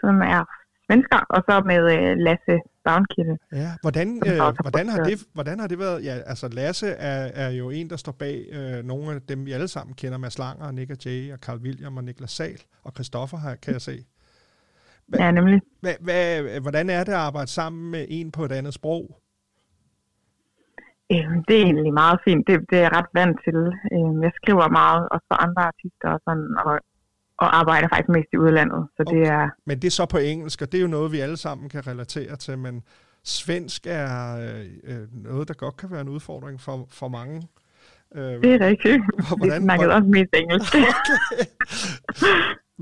som 0.00 0.20
er 0.22 0.44
svensker, 0.86 1.18
og 1.30 1.42
så 1.48 1.62
med 1.66 1.78
øh, 1.96 2.16
Lasse 2.16 2.58
Bavnkilde. 2.84 3.38
Ja, 3.52 3.70
hvordan, 3.82 4.22
øh, 4.26 4.38
hvordan, 4.62 4.88
har 4.88 4.98
det, 5.02 5.18
hvordan 5.34 5.60
har 5.60 5.66
det 5.66 5.78
været? 5.78 6.04
Ja, 6.04 6.12
altså 6.26 6.48
Lasse 6.48 6.88
er, 6.88 7.30
er 7.34 7.50
jo 7.50 7.70
en, 7.70 7.90
der 7.90 7.96
står 7.96 8.12
bag 8.12 8.46
øh, 8.52 8.84
nogle 8.84 9.14
af 9.14 9.22
dem, 9.22 9.46
vi 9.46 9.52
alle 9.52 9.68
sammen 9.68 9.94
kender, 9.94 10.18
Mads 10.18 10.38
Langer, 10.38 10.70
Nick 10.70 10.90
og 10.90 10.96
Jay, 11.06 11.32
og 11.32 11.38
Carl 11.38 11.58
William 11.58 11.96
og 11.96 12.04
Niklas 12.04 12.30
Sal, 12.30 12.60
og 12.84 12.92
Christoffer 12.94 13.38
her, 13.38 13.54
kan 13.54 13.72
jeg 13.72 13.80
se. 13.80 13.98
Hva- 15.12 15.22
Ja, 15.22 15.30
nemlig. 15.30 15.60
Hva, 15.80 15.92
hva, 16.00 16.58
hvordan 16.58 16.90
er 16.90 17.04
det 17.04 17.12
at 17.12 17.18
arbejde 17.18 17.50
sammen 17.50 17.90
med 17.90 18.06
en 18.08 18.32
på 18.32 18.44
et 18.44 18.52
andet 18.52 18.74
sprog? 18.74 19.20
Øh, 21.12 21.30
det 21.48 21.54
er 21.60 21.64
egentlig 21.68 21.92
meget 21.94 22.18
fint. 22.24 22.46
Det, 22.46 22.54
det 22.70 22.78
er 22.78 22.82
jeg 22.82 22.92
ret 22.98 23.10
vant 23.14 23.36
til. 23.44 23.58
Øh, 23.94 24.12
jeg 24.24 24.32
skriver 24.40 24.68
meget, 24.68 25.08
også 25.14 25.26
for 25.30 25.38
andre 25.46 25.62
artister 25.62 26.08
og 26.16 26.20
sådan, 26.26 26.48
og, 26.66 26.74
og 27.40 27.58
arbejder 27.58 27.88
faktisk 27.88 28.08
mest 28.08 28.28
i 28.32 28.36
udlandet. 28.36 28.88
Så 28.96 29.04
det 29.10 29.22
er, 29.28 29.48
Men 29.66 29.78
det 29.78 29.86
er 29.86 29.90
så 29.90 30.06
på 30.06 30.18
engelsk, 30.18 30.62
og 30.62 30.72
det 30.72 30.78
er 30.78 30.82
jo 30.82 30.88
noget, 30.88 31.12
vi 31.12 31.18
alle 31.20 31.36
sammen 31.36 31.68
kan 31.68 31.86
relatere 31.86 32.36
til, 32.36 32.58
men 32.58 32.82
svensk 33.24 33.86
er 33.86 34.36
øh, 34.36 34.66
øh, 34.84 35.06
noget, 35.12 35.48
der 35.48 35.54
godt 35.54 35.76
kan 35.76 35.90
være 35.90 36.00
en 36.00 36.08
udfordring 36.08 36.60
for, 36.60 36.86
for 36.90 37.08
mange. 37.08 37.42
Øh, 38.14 38.22
det 38.22 38.54
er 38.54 38.66
rigtigt. 38.66 38.94
Vi 39.18 39.24
Hvordan- 39.36 39.62
snakkede 39.62 39.88
hvordan- 39.88 40.02
også 40.02 40.10
mest 40.10 40.34
engelsk. 40.34 40.74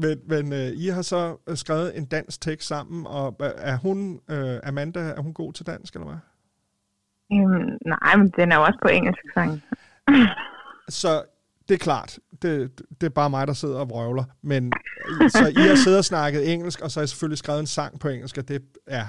Men, 0.03 0.19
men 0.27 0.53
øh, 0.53 0.69
I 0.75 0.87
har 0.89 1.03
så 1.03 1.37
øh, 1.49 1.57
skrevet 1.57 1.99
en 1.99 2.05
dansk 2.05 2.41
tekst 2.41 2.69
sammen, 2.69 3.07
og 3.07 3.37
øh, 3.41 3.49
er 3.57 3.77
hun, 3.77 4.21
øh, 4.31 4.57
Amanda, 4.65 5.01
er 5.01 5.21
hun 5.21 5.33
god 5.35 5.53
til 5.53 5.67
dansk, 5.67 5.95
eller 5.95 6.07
hvad? 6.07 6.17
øhm, 7.33 7.79
nej, 7.87 8.17
men 8.17 8.33
den 8.37 8.53
er 8.53 8.57
jo 8.57 8.63
også 8.63 8.79
på 8.83 8.89
engelsk 8.89 9.21
sang. 9.35 9.63
Så 10.89 11.23
det 11.69 11.75
er 11.75 11.79
klart, 11.79 12.19
det, 12.43 12.81
det 13.01 13.07
er 13.07 13.11
bare 13.11 13.31
mig, 13.31 13.47
der 13.47 13.53
sidder 13.53 13.79
og 13.79 13.91
vrøvler. 13.91 14.25
Men 14.43 14.73
øh, 15.09 15.31
så 15.31 15.53
I 15.57 15.69
har 15.69 15.77
siddet 15.77 15.99
og 15.99 16.05
snakket 16.05 16.53
engelsk, 16.53 16.81
og 16.81 16.91
så 16.91 17.01
har 17.01 17.05
I 17.05 17.07
selvfølgelig 17.07 17.39
skrevet 17.39 17.61
en 17.61 17.67
sang 17.67 18.01
på 18.01 18.09
engelsk, 18.09 18.39
og 18.39 18.49
det 18.49 18.63
er, 18.87 19.05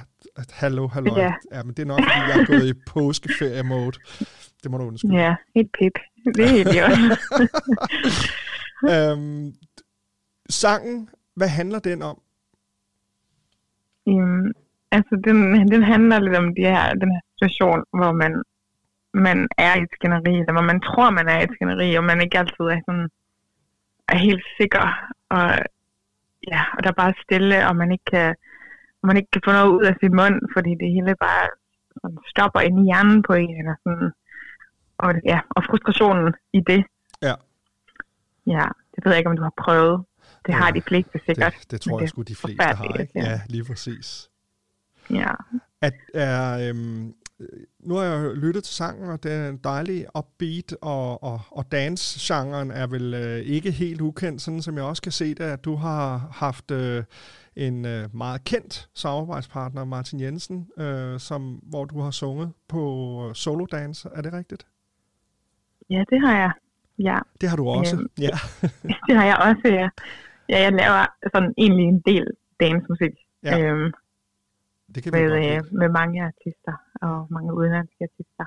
hallo, 0.52 0.88
hallo. 0.88 1.15
Ja. 1.17 1.34
ja 1.54 1.63
men 1.63 1.74
det 1.74 1.80
er 1.80 1.88
nok, 1.88 2.00
fordi 2.00 2.32
jeg 2.32 2.39
er 2.41 2.45
gået 2.45 2.67
i 2.67 2.74
påskeferie-mode. 2.88 3.98
Det 4.63 4.72
må 4.72 4.78
du 4.78 4.84
undskylde. 4.84 5.15
Ja, 5.15 5.36
helt 5.56 5.72
pip. 5.80 5.93
Det 6.36 6.45
er 6.45 6.50
helt. 6.50 7.19
Øhm, 8.84 9.54
sangen, 10.50 11.10
hvad 11.36 11.48
handler 11.48 11.80
den 11.80 12.02
om? 12.02 12.22
Øhm, 14.10 14.52
altså, 14.91 15.22
den, 15.24 15.38
den 15.72 15.84
handler 15.84 16.19
lidt 16.19 16.36
om 16.36 16.56
de 16.56 16.62
her, 16.62 16.93
den 16.93 17.12
her 17.12 17.22
situation, 17.34 17.84
hvor 18.00 18.12
man, 18.12 18.43
man 19.13 19.48
er 19.58 19.76
i 19.76 19.82
et 19.82 19.89
skænderi, 19.93 20.34
eller 20.39 20.52
hvor 20.52 20.62
man 20.72 20.82
tror, 20.82 21.10
man 21.10 21.28
er 21.28 21.39
i 21.39 21.43
et 21.43 21.56
skænderi, 21.56 21.95
og 21.95 22.04
man 22.04 22.22
ikke 22.22 22.39
altid 22.39 22.65
er, 22.76 22.80
sådan, 22.88 23.10
er 24.08 24.17
helt 24.17 24.45
sikker. 24.60 24.86
Og, 25.30 25.48
ja, 26.52 26.62
og 26.76 26.84
der 26.84 26.89
er 26.89 27.02
bare 27.04 27.13
stille, 27.24 27.67
og 27.67 27.76
man 27.76 27.91
ikke 27.91 28.08
kan, 28.12 28.36
man 29.04 29.17
ikke 29.17 29.32
kan 29.32 29.41
få 29.45 29.52
noget 29.52 29.69
ud 29.78 29.84
af 29.84 29.95
sin 30.00 30.15
mund, 30.15 30.41
fordi 30.56 30.69
det 30.69 30.93
hele 30.95 31.15
bare 31.15 31.48
sådan, 32.02 32.17
stopper 32.28 32.60
ind 32.60 32.80
i 32.80 32.84
hjernen 32.89 33.24
på 33.24 33.34
en. 33.34 33.58
Eller 33.60 33.76
sådan. 33.84 34.12
Og, 34.98 35.13
ja, 35.26 35.39
og 35.50 35.63
frustrationen 35.69 36.34
i 36.54 36.60
det. 36.67 36.86
Ja. 37.22 37.34
Ja, 38.48 38.65
det 38.95 39.06
ved 39.06 39.12
jeg 39.12 39.17
ikke, 39.17 39.30
om 39.30 39.38
du 39.38 39.43
har 39.43 39.54
prøvet. 39.58 40.06
Det 40.45 40.54
har 40.54 40.65
Ja, 40.67 40.72
de 40.72 40.82
fleste 40.82 41.19
sikkert. 41.26 41.54
Det, 41.62 41.72
det 41.72 41.82
tror 41.82 42.00
jeg 42.00 42.10
sgu, 42.10 42.22
de 42.22 42.36
fleste 42.36 42.63
har, 42.63 43.00
ikke? 43.00 43.12
ja. 43.15 43.41
Lige 43.50 43.63
præcis. 43.65 44.30
Ja. 45.10 45.32
At, 45.82 45.93
er, 46.13 46.69
øhm, 46.69 47.08
øh, 47.08 47.13
nu 47.80 47.93
har 47.93 48.04
jeg 48.04 48.36
lyttet 48.36 48.63
til 48.63 48.75
sangen, 48.75 49.10
og 49.10 49.23
det 49.23 49.32
er 49.32 49.49
en 49.49 49.58
dejlig 49.58 50.06
upbeat, 50.17 50.75
og, 50.82 51.23
og, 51.23 51.41
og 51.52 51.71
dance-genren 51.71 52.71
er 52.71 52.88
vel 52.88 53.13
øh, 53.13 53.38
ikke 53.38 53.71
helt 53.71 54.02
ukendt, 54.02 54.41
sådan 54.41 54.62
som 54.62 54.75
jeg 54.75 54.84
også 54.84 55.02
kan 55.02 55.12
se 55.12 55.34
det, 55.34 55.43
at 55.43 55.65
du 55.65 55.75
har 55.75 56.30
haft 56.32 56.71
øh, 56.71 57.04
en 57.56 57.86
øh, 57.86 58.15
meget 58.15 58.43
kendt 58.43 58.89
samarbejdspartner, 58.93 59.86
Martin 59.86 60.19
Jensen, 60.19 60.67
øh, 60.78 61.19
som, 61.19 61.62
hvor 61.63 61.86
du 61.86 62.02
har 62.02 62.12
sunget 62.12 62.52
på 62.67 63.32
solo 63.34 63.65
dance. 63.65 64.10
Er 64.15 64.21
det 64.21 64.34
rigtigt? 64.34 64.67
ja, 65.89 66.04
det 66.10 66.21
har 66.21 66.38
jeg. 66.38 66.52
Ja. 66.99 67.19
Det 67.41 67.49
har 67.49 67.58
du 67.58 67.67
også. 67.67 67.95
Øhm, 67.95 68.08
ja. 68.17 68.36
Det 69.08 69.15
har 69.15 69.25
jeg 69.25 69.38
også, 69.38 69.62
ja. 69.65 69.89
Ja, 70.49 70.62
jeg 70.62 70.71
laver 70.71 71.06
sådan 71.34 71.54
egentlig 71.58 71.86
en 71.86 71.99
del 71.99 72.28
dancemusik 72.60 73.12
Ja, 73.43 73.60
øhm, 73.60 73.93
det 74.95 75.04
kan 75.04 75.13
vi 75.13 75.19
med, 75.19 75.56
øh, 75.56 75.62
med 75.71 75.89
mange 75.89 76.23
artister 76.23 76.73
og 77.01 77.15
mange 77.35 77.51
udenlandske 77.59 78.01
artister. 78.09 78.45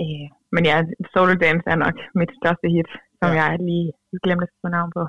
Øh, 0.00 0.26
men 0.54 0.62
ja, 0.70 0.76
solo 1.12 1.34
dance 1.44 1.66
er 1.74 1.76
nok 1.84 1.96
mit 2.20 2.30
største 2.40 2.66
hit, 2.74 2.90
som 3.20 3.30
Ja. 3.36 3.42
jeg 3.42 3.58
lige 3.68 3.92
glemte 4.24 4.42
at 4.42 4.48
få 4.64 4.68
navn 4.68 4.92
på. 4.98 5.04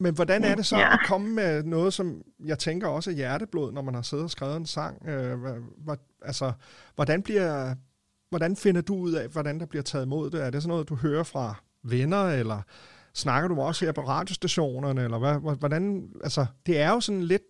Men 0.00 0.14
hvordan 0.14 0.44
er 0.44 0.54
det 0.54 0.66
så 0.66 0.76
Ja. 0.76 0.92
at 0.92 1.00
komme 1.08 1.28
med 1.34 1.62
noget, 1.62 1.92
som 1.92 2.22
jeg 2.44 2.58
tænker 2.58 2.88
også 2.88 3.10
er 3.10 3.14
hjerteblod, 3.14 3.72
når 3.72 3.82
man 3.82 3.94
har 3.94 4.02
siddet 4.02 4.24
og 4.24 4.30
skrevet 4.30 4.56
en 4.56 4.66
sang? 4.66 5.08
Øh, 5.08 5.40
hvad, 5.40 5.54
hvad, 5.84 5.96
altså, 6.22 6.52
hvordan, 6.94 7.22
bliver, 7.22 7.74
hvordan 8.30 8.56
finder 8.56 8.80
du 8.80 8.94
ud 8.96 9.12
af, 9.12 9.28
hvordan 9.28 9.60
der 9.60 9.66
bliver 9.66 9.82
taget 9.82 10.04
imod 10.06 10.30
det? 10.30 10.46
Er 10.46 10.50
det 10.50 10.62
sådan 10.62 10.72
noget, 10.72 10.88
du 10.88 10.94
hører 10.96 11.22
fra 11.22 11.54
venner, 11.82 12.24
eller 12.40 12.62
snakker 13.14 13.48
du 13.48 13.60
også 13.60 13.84
her 13.84 13.92
på 13.92 14.00
radiostationerne? 14.00 15.02
Eller 15.04 15.18
hvad- 15.18 15.58
hvordan, 15.58 16.08
altså, 16.24 16.46
det 16.66 16.80
er 16.80 16.90
jo 16.90 17.00
sådan 17.00 17.22
lidt 17.22 17.42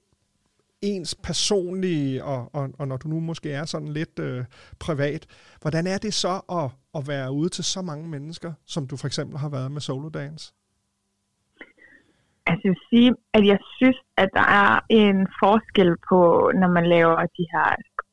ens 0.91 1.15
personlige, 1.29 2.25
og, 2.25 2.41
og, 2.53 2.65
og 2.79 2.89
når 2.89 2.97
du 2.97 3.09
nu 3.09 3.21
måske 3.21 3.49
er 3.53 3.65
sådan 3.65 3.89
lidt 3.89 4.19
øh, 4.19 4.45
privat, 4.87 5.23
hvordan 5.63 5.87
er 5.87 5.99
det 5.99 6.15
så 6.15 6.35
at, 6.61 6.69
at 6.99 7.03
være 7.09 7.33
ude 7.33 7.49
til 7.49 7.65
så 7.65 7.83
mange 7.83 8.07
mennesker, 8.09 8.53
som 8.67 8.87
du 8.87 8.97
for 8.97 9.07
eksempel 9.07 9.37
har 9.39 9.49
været 9.49 9.71
med 9.73 9.81
solo 9.81 10.09
dance? 10.09 10.53
Altså 12.49 12.63
jeg 12.65 12.75
vil 12.75 12.89
sige, 12.93 13.11
at 13.37 13.43
jeg 13.53 13.59
synes, 13.79 13.99
at 14.23 14.29
der 14.39 14.47
er 14.65 14.73
en 15.03 15.19
forskel 15.43 15.91
på, 16.11 16.21
når 16.61 16.71
man 16.77 16.87
laver 16.95 17.17
de 17.39 17.45
her 17.55 17.69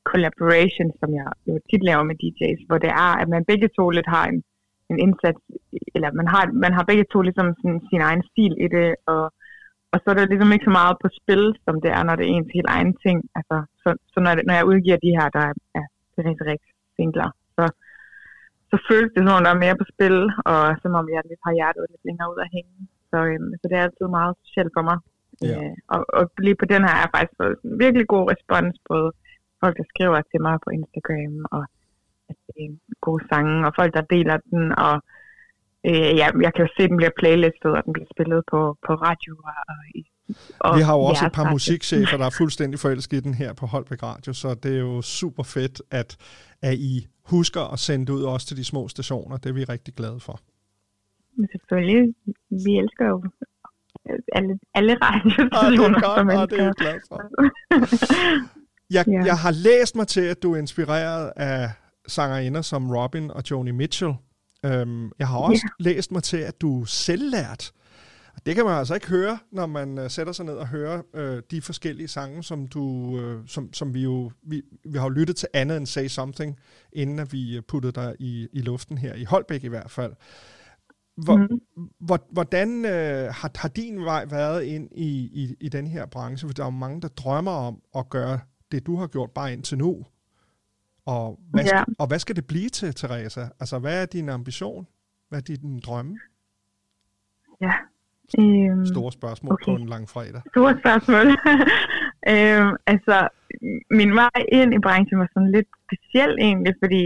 collaborations, 0.09 0.93
som 0.99 1.09
jeg 1.19 1.27
jo 1.47 1.53
tit 1.69 1.83
laver 1.89 2.03
med 2.09 2.15
DJ's, 2.21 2.61
hvor 2.67 2.79
det 2.85 2.91
er, 3.05 3.11
at 3.21 3.27
man 3.33 3.45
begge 3.51 3.69
to 3.77 3.89
lidt 3.89 4.09
har 4.15 4.25
en, 4.31 4.39
en 4.91 4.97
indsats, 5.05 5.41
eller 5.95 6.09
man 6.19 6.27
har, 6.33 6.43
man 6.65 6.73
har 6.77 6.83
begge 6.91 7.05
to 7.11 7.21
ligesom 7.21 7.47
sådan, 7.61 7.81
sin 7.91 8.01
egen 8.07 8.23
stil 8.31 8.53
i 8.65 8.67
det, 8.75 8.89
og, 9.13 9.23
og 9.93 9.97
så 10.01 10.07
er 10.11 10.15
der 10.17 10.31
ligesom 10.31 10.51
ikke 10.53 10.69
så 10.69 10.75
meget 10.79 10.95
på 11.03 11.07
spil, 11.19 11.43
som 11.65 11.75
det 11.83 11.91
er, 11.97 12.03
når 12.03 12.15
det 12.15 12.25
er 12.25 12.33
ens 12.33 12.55
helt 12.57 12.71
egen 12.75 12.93
ting. 13.05 13.17
Altså, 13.37 13.57
så, 13.81 13.89
så 14.13 14.17
når, 14.25 14.31
når 14.47 14.55
jeg 14.59 14.69
udgiver 14.71 14.97
de 15.05 15.15
her, 15.17 15.27
der 15.37 15.43
er 15.79 15.85
rigtig, 16.29 16.45
rigtig 16.51 16.71
singler, 16.95 17.29
så, 17.57 17.63
så 18.69 18.75
føles 18.89 19.11
det 19.13 19.21
som 19.23 19.35
om, 19.37 19.43
der 19.45 19.51
er 19.53 19.63
mere 19.65 19.79
på 19.81 19.85
spil, 19.93 20.17
og 20.51 20.61
som 20.81 20.91
om 20.99 21.05
jeg 21.13 21.21
lidt 21.29 21.43
har 21.47 21.53
hjertet 21.59 21.91
lidt 21.91 22.05
længere 22.07 22.31
ud 22.33 22.39
at 22.45 22.53
hænge. 22.55 22.75
Så, 23.11 23.17
øhm, 23.31 23.49
så 23.59 23.63
det 23.69 23.75
er 23.77 23.85
altid 23.87 24.07
meget 24.19 24.33
specielt 24.41 24.73
for 24.77 24.83
mig. 24.89 24.97
Ja. 25.49 25.57
Øh, 25.57 25.75
og, 25.93 25.99
og 26.17 26.23
lige 26.45 26.59
på 26.61 26.67
den 26.73 26.81
her 26.85 26.93
har 26.95 27.03
jeg 27.03 27.13
faktisk 27.15 27.37
fået 27.41 27.55
sådan 27.61 27.79
virkelig 27.85 28.05
god 28.15 28.25
respons, 28.31 28.75
både 28.91 29.07
folk, 29.61 29.75
der 29.79 29.85
skriver 29.93 30.19
til 30.31 30.39
mig 30.47 30.55
på 30.65 30.69
Instagram, 30.77 31.35
og 31.55 31.63
at 32.29 32.37
det 32.47 32.55
er 32.65 32.73
gode 33.07 33.23
sange, 33.31 33.55
og 33.67 33.71
folk, 33.79 33.91
der 33.97 34.11
deler 34.15 34.37
den, 34.51 34.63
og 34.87 34.95
øh, 35.87 35.93
ja, 36.21 36.27
jeg 36.45 36.51
kan 36.55 36.61
jo 36.65 36.69
se, 36.77 36.83
at 36.83 36.89
den 36.89 36.97
bliver 36.97 37.15
playlistet, 37.19 37.71
og 37.77 37.81
den 37.85 37.93
bliver 37.93 38.07
spillet 38.15 38.43
på, 38.51 38.59
på 38.87 38.93
radio. 38.93 39.33
Og, 39.45 39.75
i, 39.95 40.01
og 40.59 40.77
Vi 40.77 40.81
har 40.81 40.93
jo 40.95 41.01
også 41.01 41.25
et 41.25 41.31
par 41.31 41.43
radio. 41.43 41.53
musikchefer, 41.55 42.17
der 42.17 42.25
er 42.25 42.35
fuldstændig 42.41 42.79
forelsket 42.79 43.17
i 43.17 43.19
den 43.19 43.33
her 43.33 43.53
på 43.53 43.65
Holbæk 43.65 44.03
Radio, 44.03 44.33
så 44.33 44.53
det 44.63 44.73
er 44.75 44.79
jo 44.79 45.01
super 45.01 45.43
fedt, 45.43 45.81
at, 45.91 46.17
at 46.61 46.73
I 46.73 47.07
husker 47.25 47.61
at 47.73 47.79
sende 47.79 48.05
det 48.05 48.13
ud 48.13 48.23
også 48.23 48.47
til 48.47 48.57
de 48.57 48.63
små 48.63 48.87
stationer. 48.87 49.37
Det 49.37 49.49
er 49.49 49.53
vi 49.53 49.63
rigtig 49.63 49.93
glade 49.93 50.19
for. 50.19 50.39
Men 51.37 51.47
selvfølgelig, 51.51 52.15
vi 52.49 52.71
elsker 52.77 53.05
jo 53.07 53.23
alle, 54.35 54.59
alle 54.75 54.97
Ah, 55.01 55.21
det 55.23 55.31
radiostationer, 55.53 55.97
er 55.99 56.35
godt, 56.35 56.49
det 56.51 56.59
er 56.59 56.63
jeg 56.63 56.73
glad 56.73 56.99
for. 57.09 57.21
Jeg, 58.89 59.05
Ja. 59.07 59.23
jeg 59.25 59.37
har 59.37 59.51
læst 59.51 59.95
mig 59.95 60.07
til, 60.07 60.21
at 60.21 60.43
du 60.43 60.53
er 60.53 60.57
inspireret 60.57 61.31
af 61.35 61.69
sangerinder 62.07 62.61
som 62.61 62.91
Robin 62.91 63.31
og 63.31 63.43
Joni 63.51 63.71
Mitchell. 63.71 64.13
Øhm, 64.65 65.11
jeg 65.19 65.27
har 65.27 65.37
også 65.37 65.67
læst 65.79 66.11
mig 66.11 66.23
til, 66.23 66.37
at 66.37 66.61
du 66.61 66.81
er 66.81 66.85
selvlært. 66.85 67.71
Det 68.45 68.55
kan 68.55 68.65
man 68.65 68.73
altså 68.73 68.93
ikke 68.93 69.07
høre, 69.09 69.37
når 69.51 69.65
man 69.65 69.97
øh, 69.97 70.09
sætter 70.09 70.33
sig 70.33 70.45
ned 70.45 70.53
og 70.53 70.67
hører 70.67 71.01
øh, 71.13 71.41
de 71.51 71.61
forskellige 71.61 72.07
sange, 72.07 72.43
som 72.43 72.67
du, 72.67 73.17
øh, 73.19 73.47
som, 73.47 73.73
som 73.73 73.93
vi 73.93 74.01
jo, 74.03 74.31
vi, 74.43 74.61
vi 74.85 74.97
har 74.97 75.05
jo 75.05 75.09
lyttet 75.09 75.35
til 75.35 75.47
andet 75.53 75.77
end 75.77 75.85
Say 75.85 76.07
Something, 76.07 76.57
inden 76.93 77.19
at 77.19 77.33
vi 77.33 77.57
øh, 77.57 77.63
puttede 77.67 77.91
dig 77.91 78.15
i, 78.19 78.47
i 78.53 78.59
luften 78.61 78.97
her, 78.97 79.15
i 79.15 79.23
Holbæk 79.23 79.63
i 79.63 79.67
hvert 79.67 79.91
fald. 79.91 80.13
Hvor, 81.23 81.37
Mhm. 81.37 81.59
hvor, 81.99 82.27
hvordan 82.31 82.85
øh, 82.85 83.33
har, 83.33 83.51
har 83.55 83.69
din 83.69 84.05
vej 84.05 84.25
været 84.25 84.63
ind 84.63 84.89
i, 84.91 85.07
i, 85.43 85.55
i 85.61 85.69
den 85.69 85.87
her 85.87 86.05
branche? 86.05 86.47
For 86.47 86.53
der 86.53 86.63
er 86.63 86.67
jo 86.67 86.71
mange, 86.71 87.01
der 87.01 87.07
drømmer 87.07 87.51
om 87.51 87.81
at 87.95 88.09
gøre 88.09 88.39
det, 88.71 88.85
du 88.85 88.95
har 88.95 89.07
gjort 89.07 89.31
bare 89.31 89.53
indtil 89.53 89.77
nu. 89.77 90.05
Og 91.05 91.39
hvad, 91.51 91.65
skal, 91.65 91.77
Ja. 91.77 91.83
og 91.99 92.07
hvad 92.07 92.19
skal 92.19 92.35
det 92.35 92.47
blive 92.47 92.69
til, 92.69 92.93
Teresa? 92.95 93.41
Altså, 93.59 93.79
hvad 93.79 94.01
er 94.01 94.05
din 94.05 94.29
ambition? 94.29 94.87
Hvad 95.29 95.39
er 95.39 95.43
din 95.43 95.79
drømme? 95.79 96.19
Ja. 97.61 97.73
Øhm, 98.39 98.85
Store 98.85 99.11
spørgsmål 99.11 99.53
okay. 99.53 99.65
på 99.65 99.71
en 99.81 99.89
lang 99.93 100.09
fredag. 100.09 100.41
store 100.53 100.73
spørgsmål. 100.81 101.27
øhm, 102.33 102.71
altså, 102.93 103.17
min 103.99 104.11
vej 104.21 104.39
ind 104.51 104.73
i 104.73 104.79
branchen 104.85 105.19
var 105.19 105.29
sådan 105.33 105.51
lidt 105.51 105.69
speciel 105.85 106.31
egentlig, 106.47 106.73
fordi, 106.83 107.03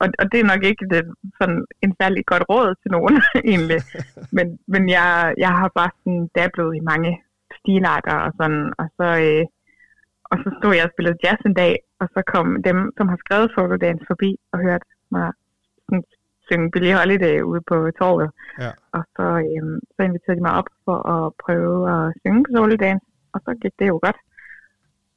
og, 0.00 0.06
og 0.18 0.24
det 0.32 0.38
er 0.40 0.50
nok 0.52 0.64
ikke 0.64 0.84
det, 0.92 1.02
sådan 1.40 1.64
en 1.82 1.92
særlig 2.00 2.22
godt 2.26 2.44
råd 2.50 2.74
til 2.82 2.90
nogen 2.96 3.14
egentlig, 3.52 3.80
men, 4.36 4.46
men 4.72 4.82
jeg, 4.88 5.34
jeg 5.44 5.48
har 5.48 5.70
bare 5.78 5.90
sådan 5.98 6.28
dablet 6.38 6.76
i 6.76 6.80
mange 6.90 7.10
stilarter 7.58 8.16
og 8.26 8.32
sådan, 8.40 8.64
og 8.80 8.86
så, 8.96 9.06
øh, 9.26 9.44
og 10.30 10.36
så 10.42 10.48
stod 10.58 10.74
jeg 10.74 10.84
og 10.84 10.92
spillede 10.94 11.18
jazz 11.24 11.40
en 11.46 11.54
dag, 11.54 11.74
og 12.00 12.06
så 12.14 12.20
kom 12.34 12.62
dem, 12.68 12.78
som 12.96 13.08
har 13.08 13.18
skrevet 13.24 13.80
Dance 13.80 14.04
forbi 14.06 14.30
og 14.52 14.58
hørte 14.66 14.86
mig 15.10 15.32
sådan, 15.84 16.04
synge 16.46 16.70
Billie 16.70 16.96
Holiday 16.98 17.36
ude 17.50 17.62
på 17.70 17.76
torvet. 17.98 18.30
Ja. 18.64 18.70
Og 18.96 19.02
så, 19.16 19.26
øhm, 19.52 19.78
så 19.94 20.00
inviterede 20.02 20.38
de 20.38 20.46
mig 20.46 20.54
op 20.60 20.70
for 20.84 20.98
at 21.14 21.24
prøve 21.44 21.78
at 21.96 22.14
synge 22.20 22.44
på 22.44 22.76
Dance, 22.84 23.06
og 23.34 23.38
så 23.44 23.50
gik 23.62 23.74
det 23.78 23.88
jo 23.92 23.98
godt. 24.06 24.18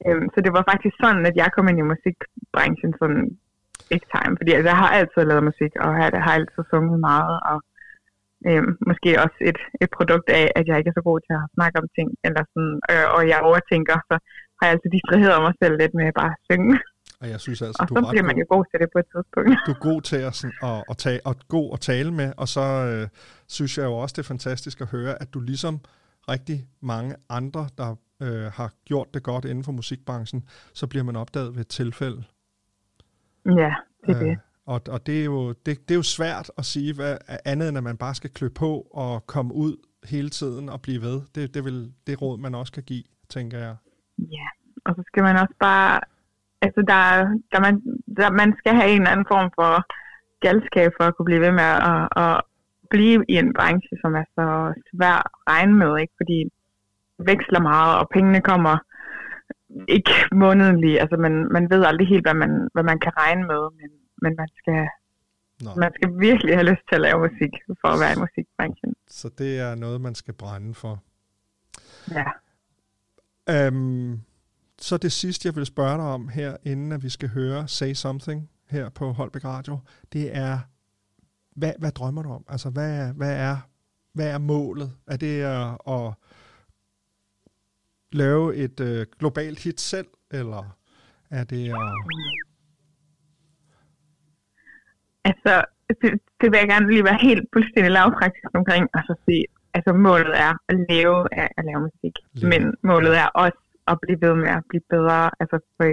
Øhm, 0.06 0.26
så 0.34 0.38
det 0.44 0.52
var 0.56 0.64
faktisk 0.70 0.94
sådan, 1.02 1.26
at 1.30 1.36
jeg 1.36 1.48
kom 1.52 1.68
ind 1.68 1.78
i 1.78 1.90
musikbranchen 1.92 2.92
sådan 3.00 3.22
big 3.90 4.02
time, 4.14 4.34
fordi 4.38 4.50
altså, 4.52 4.68
jeg 4.72 4.78
har 4.82 4.90
altid 4.98 5.22
lavet 5.24 5.48
musik, 5.50 5.72
og 5.84 5.90
jeg 6.00 6.22
har 6.26 6.34
altid 6.38 6.62
sunget 6.70 7.00
meget, 7.10 7.36
og 7.50 7.58
øhm, 8.48 8.72
måske 8.88 9.10
også 9.24 9.38
et, 9.50 9.60
et 9.84 9.90
produkt 9.98 10.28
af, 10.40 10.46
at 10.58 10.64
jeg 10.68 10.76
ikke 10.78 10.90
er 10.92 10.98
så 10.98 11.04
god 11.10 11.20
til 11.20 11.34
at 11.40 11.50
snakke 11.56 11.76
om 11.80 11.88
ting, 11.96 12.08
eller 12.26 12.42
sådan, 12.52 12.76
øh, 12.92 13.06
og 13.14 13.20
jeg 13.32 13.46
overtænker, 13.48 13.96
så 14.10 14.16
har 14.62 14.68
jeg 14.68 14.74
altid 14.74 14.90
distraheret 14.96 15.42
mig 15.46 15.54
selv 15.62 15.74
lidt 15.82 15.94
med 15.94 16.12
bare 16.20 16.30
at 16.36 16.40
synge. 16.50 16.78
Og 17.20 17.28
jeg 17.28 17.40
synes 17.40 17.62
altså, 17.62 17.82
Og 17.82 17.88
du 17.88 17.94
så 17.94 18.06
er 18.06 18.10
bliver 18.10 18.26
man 18.30 18.36
jo 18.42 18.44
god 18.48 18.64
til 18.70 18.80
det 18.82 18.88
på 18.94 18.98
et 18.98 19.08
tidspunkt. 19.14 19.48
du 19.66 19.70
er 19.76 19.80
god 19.90 20.02
til 20.02 20.16
at, 20.16 20.34
sådan, 20.34 20.56
at, 20.62 20.84
at, 20.90 20.96
tale, 20.98 21.20
at, 21.26 21.48
god 21.48 21.70
at 21.72 21.80
tale 21.80 22.10
med, 22.20 22.32
og 22.36 22.48
så 22.48 22.60
øh, 22.60 23.08
synes 23.46 23.78
jeg 23.78 23.84
jo 23.84 23.94
også, 23.94 24.12
det 24.12 24.22
er 24.22 24.26
fantastisk 24.34 24.80
at 24.80 24.86
høre, 24.86 25.22
at 25.22 25.34
du 25.34 25.40
ligesom 25.40 25.80
rigtig 26.28 26.66
mange 26.80 27.14
andre, 27.28 27.68
der 27.78 27.96
øh, 28.22 28.44
har 28.52 28.72
gjort 28.84 29.14
det 29.14 29.22
godt 29.22 29.44
inden 29.44 29.64
for 29.64 29.72
musikbranchen, 29.72 30.44
så 30.74 30.86
bliver 30.86 31.04
man 31.04 31.16
opdaget 31.16 31.54
ved 31.54 31.60
et 31.60 31.68
tilfælde. 31.68 32.24
Ja, 33.46 33.74
det 34.06 34.16
er 34.16 34.18
det. 34.18 34.38
og, 34.66 34.80
og 34.88 35.06
det, 35.06 35.20
er 35.20 35.24
jo, 35.24 35.48
det, 35.48 35.88
det 35.88 35.90
er 35.90 35.94
jo 35.94 36.02
svært 36.02 36.50
at 36.58 36.64
sige 36.64 36.94
hvad, 36.94 37.16
andet, 37.44 37.68
end 37.68 37.78
at 37.78 37.84
man 37.84 37.96
bare 37.96 38.14
skal 38.14 38.30
klø 38.30 38.48
på 38.48 38.88
og 38.90 39.26
komme 39.26 39.54
ud 39.54 39.76
hele 40.04 40.30
tiden 40.30 40.68
og 40.68 40.82
blive 40.82 41.02
ved. 41.02 41.20
Det, 41.34 41.54
det 41.54 41.56
er 41.56 41.64
vel 41.64 41.92
det 42.06 42.22
råd, 42.22 42.38
man 42.38 42.54
også 42.54 42.72
kan 42.72 42.82
give, 42.82 43.04
tænker 43.28 43.58
jeg. 43.58 43.76
Ja, 44.36 44.48
og 44.86 44.94
så 44.96 45.02
skal 45.06 45.22
man 45.22 45.36
også 45.36 45.54
bare, 45.60 46.00
altså 46.60 46.80
der, 46.92 47.02
der, 47.52 47.60
man, 47.60 47.74
der 48.16 48.30
man 48.30 48.54
skal 48.58 48.74
have 48.74 48.90
en 48.90 49.00
eller 49.00 49.10
anden 49.10 49.30
form 49.34 49.50
for 49.58 49.72
galskab 50.40 50.90
for 50.96 51.04
at 51.04 51.14
kunne 51.14 51.30
blive 51.30 51.44
ved 51.46 51.52
med 51.52 51.70
at, 51.92 52.08
at 52.24 52.40
blive 52.90 53.24
i 53.28 53.34
en 53.42 53.52
branche, 53.58 53.94
som 54.02 54.14
er 54.14 54.26
så 54.36 54.46
svær 54.90 55.16
at 55.28 55.32
regne 55.52 55.74
med, 55.82 55.92
ikke? 56.02 56.14
fordi 56.20 56.38
det 57.16 57.26
veksler 57.30 57.60
meget, 57.60 57.92
og 58.00 58.08
pengene 58.14 58.40
kommer 58.40 58.76
ikke 59.96 60.14
månedligt. 60.32 61.00
Altså 61.02 61.16
man, 61.16 61.34
man 61.56 61.64
ved 61.70 61.84
aldrig 61.84 62.08
helt, 62.08 62.24
hvad 62.26 62.34
man, 62.34 62.52
hvad 62.74 62.82
man 62.90 62.98
kan 63.04 63.12
regne 63.22 63.44
med, 63.52 63.62
men, 63.78 63.90
men 64.22 64.32
man, 64.40 64.48
skal, 64.58 64.82
Nå. 65.64 65.70
man 65.82 65.90
skal 65.96 66.08
virkelig 66.26 66.54
have 66.58 66.70
lyst 66.70 66.84
til 66.88 66.94
at 66.98 67.04
lave 67.06 67.18
musik 67.26 67.52
for 67.80 67.88
at 67.94 68.00
være 68.02 68.12
i 68.16 68.22
musikbranchen. 68.24 68.94
Så 69.20 69.28
det 69.38 69.60
er 69.60 69.74
noget, 69.74 70.00
man 70.00 70.14
skal 70.14 70.34
brænde 70.34 70.74
for. 70.74 70.94
Ja. 72.18 72.28
Øhm, 73.50 74.20
så 74.78 74.96
det 74.96 75.12
sidste, 75.12 75.46
jeg 75.46 75.56
vil 75.56 75.66
spørge 75.66 75.96
dig 75.96 76.04
om 76.06 76.28
her, 76.28 76.56
inden 76.64 76.92
at 76.92 77.02
vi 77.02 77.08
skal 77.08 77.28
høre 77.28 77.68
Say 77.68 77.92
Something 77.92 78.50
her 78.68 78.88
på 78.88 79.12
Holbæk 79.12 79.44
Radio, 79.44 79.78
det 80.12 80.36
er, 80.36 80.58
hvad, 81.56 81.72
hvad 81.78 81.90
drømmer 81.92 82.22
du 82.22 82.28
om? 82.32 82.44
Altså, 82.48 82.70
hvad, 82.70 82.98
er- 83.00 83.12
hvad, 83.12 83.36
er, 83.36 83.56
hvad 84.12 84.30
er 84.30 84.38
målet? 84.38 84.92
Er 85.06 85.16
det 85.16 85.42
at, 85.42 85.78
at 85.88 86.14
lave 88.12 88.56
et 88.56 88.80
øh, 88.80 89.06
globalt 89.18 89.58
hit 89.58 89.80
selv, 89.80 90.06
eller 90.30 90.76
er 91.30 91.44
det 91.44 91.68
at... 91.68 91.92
Altså, 95.24 95.64
det, 95.88 96.10
det 96.40 96.50
vil 96.50 96.58
jeg 96.58 96.68
gerne 96.68 96.90
lige 96.90 97.04
være 97.04 97.18
helt 97.22 97.48
fuldstændig 97.52 97.92
lavpraktisk 97.92 98.50
omkring, 98.54 98.88
og 98.94 99.00
så 99.06 99.14
sige, 99.28 99.44
altså 99.74 99.92
målet 99.92 100.34
er 100.46 100.52
at 100.68 100.76
leve 100.90 101.18
af 101.42 101.48
at 101.58 101.64
lave 101.68 101.80
musik, 101.88 102.14
Leve. 102.32 102.48
men 102.50 102.62
målet 102.90 103.14
er 103.24 103.28
også 103.44 103.60
at 103.92 103.96
blive 104.02 104.18
ved 104.26 104.34
med 104.34 104.48
at 104.58 104.62
blive 104.68 104.84
bedre, 104.94 105.30
altså 105.40 105.56
for, 105.76 105.84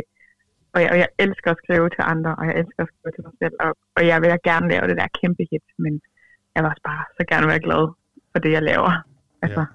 og, 0.74 0.82
jeg, 0.82 0.90
og 0.94 0.98
jeg 1.04 1.10
elsker 1.20 1.52
at 1.52 1.58
skrive 1.64 1.90
til 1.90 2.04
andre, 2.14 2.32
og 2.40 2.44
jeg 2.48 2.56
elsker 2.62 2.82
at 2.84 2.90
skrive 2.94 3.14
til 3.16 3.24
mig 3.28 3.36
selv, 3.42 3.56
og, 3.66 3.72
og 3.98 4.02
jeg 4.12 4.18
vil 4.22 4.30
gerne 4.50 4.70
lave 4.74 4.88
det 4.90 4.98
der 5.02 5.08
kæmpe 5.22 5.44
hit, 5.52 5.68
men 5.84 5.94
jeg 6.54 6.60
vil 6.64 6.70
også 6.74 6.86
bare 6.92 7.04
så 7.18 7.24
gerne 7.32 7.48
være 7.48 7.66
glad 7.68 7.84
for 8.32 8.40
det, 8.44 8.52
jeg 8.52 8.64
laver. 8.64 8.94
Altså, 9.42 9.66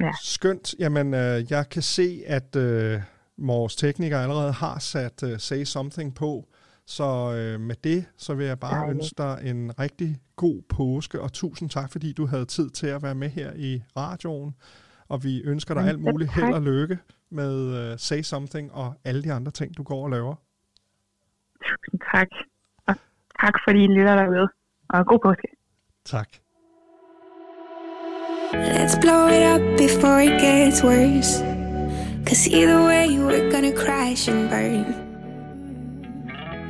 ja. 0.00 0.12
Skønt. 0.22 0.74
Jamen, 0.78 1.14
øh, 1.14 1.52
jeg 1.52 1.68
kan 1.68 1.82
se, 1.82 2.22
at 2.26 2.56
øh, 2.56 3.00
vores 3.36 3.76
tekniker 3.76 4.18
allerede 4.18 4.52
har 4.52 4.78
sat 4.78 5.22
øh, 5.22 5.38
Say 5.38 5.64
Something 5.64 6.14
på. 6.14 6.48
Så 6.86 7.04
øh, 7.36 7.60
med 7.60 7.74
det, 7.84 8.04
så 8.16 8.34
vil 8.34 8.46
jeg 8.46 8.60
bare 8.60 8.74
Dejligt. 8.80 8.96
ønske 8.96 9.14
dig 9.18 9.38
en 9.44 9.78
rigtig 9.78 10.16
god 10.36 10.62
påske, 10.68 11.20
og 11.20 11.32
tusind 11.32 11.70
tak, 11.70 11.92
fordi 11.92 12.12
du 12.12 12.26
havde 12.26 12.44
tid 12.44 12.70
til 12.70 12.86
at 12.86 13.02
være 13.02 13.14
med 13.14 13.28
her 13.28 13.52
i 13.56 13.82
radioen. 13.96 14.54
Og 15.08 15.24
vi 15.24 15.42
ønsker 15.42 15.74
dig 15.74 15.80
Jamen, 15.80 15.88
alt 15.88 16.00
muligt 16.00 16.32
held 16.32 16.52
og 16.54 16.62
lykke 16.62 16.98
med 17.30 17.76
øh, 17.92 17.98
Say 17.98 18.22
Something 18.22 18.72
og 18.72 18.94
alle 19.04 19.22
de 19.22 19.32
andre 19.32 19.52
ting, 19.52 19.76
du 19.76 19.82
går 19.82 20.04
og 20.04 20.10
laver. 20.10 20.34
Tusind 21.64 22.00
tak. 22.14 22.28
Og 22.86 22.94
tak 23.40 23.54
fordi 23.68 23.84
I 23.84 23.86
lytter 23.86 24.16
derude, 24.16 24.48
og 24.88 25.06
god 25.06 25.18
påske. 25.22 25.48
Tak. 26.04 26.28
Let's 28.52 29.00
blow 29.00 29.26
it 29.36 29.44
up 29.54 29.62
before 29.78 30.18
it 30.24 30.34
gets 30.40 30.84
worse. 30.84 31.32
Cause 32.26 32.48
either 32.58 32.78
way, 32.90 33.06
we're 33.26 33.50
gonna 33.54 33.74
crash 33.84 34.30
and 34.30 34.48
burn. 34.50 35.13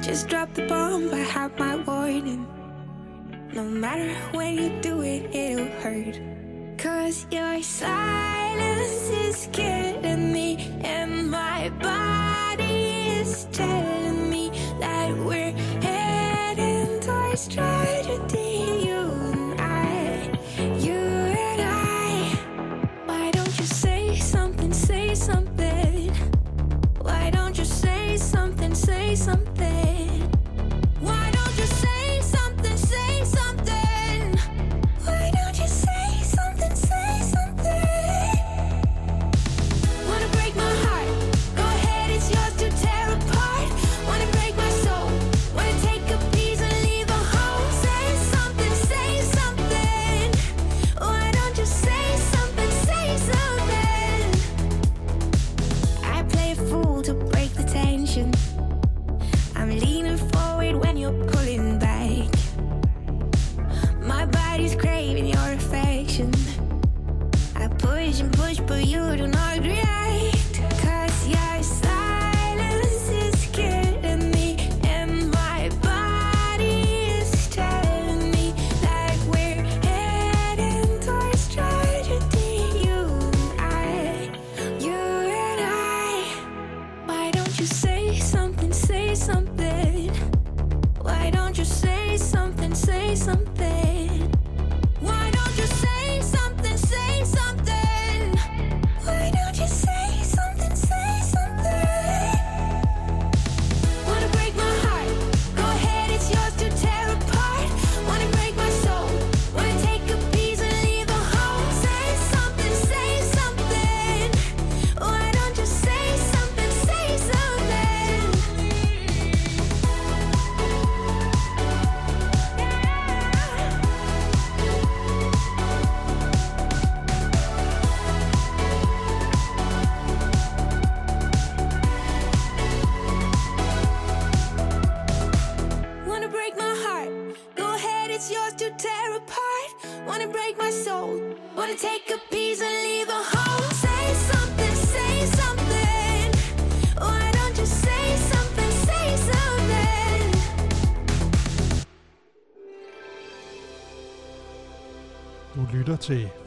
Just 0.05 0.29
drop 0.29 0.53
the 0.53 0.67
bomb, 0.67 1.15
I 1.15 1.21
have 1.21 1.59
my 1.59 1.77
warning. 1.77 2.47
No 3.55 3.65
matter 3.65 4.13
when 4.33 4.59
you 4.59 4.69
do 4.83 5.01
it, 5.01 5.35
it'll 5.35 5.65
hurt. 5.81 6.21
Cause 6.77 7.27
your 7.31 7.63
silence 7.63 9.09
is 9.09 9.49
killing 9.51 10.31
me, 10.31 10.59
and 10.85 11.31
my 11.31 11.71
body 11.81 12.65
is 13.19 13.47
telling 13.51 14.29
me 14.29 14.51
that 14.79 15.17
we're 15.17 15.53
heading 15.81 17.01
towards 17.01 17.49
tragedy. 17.49 18.04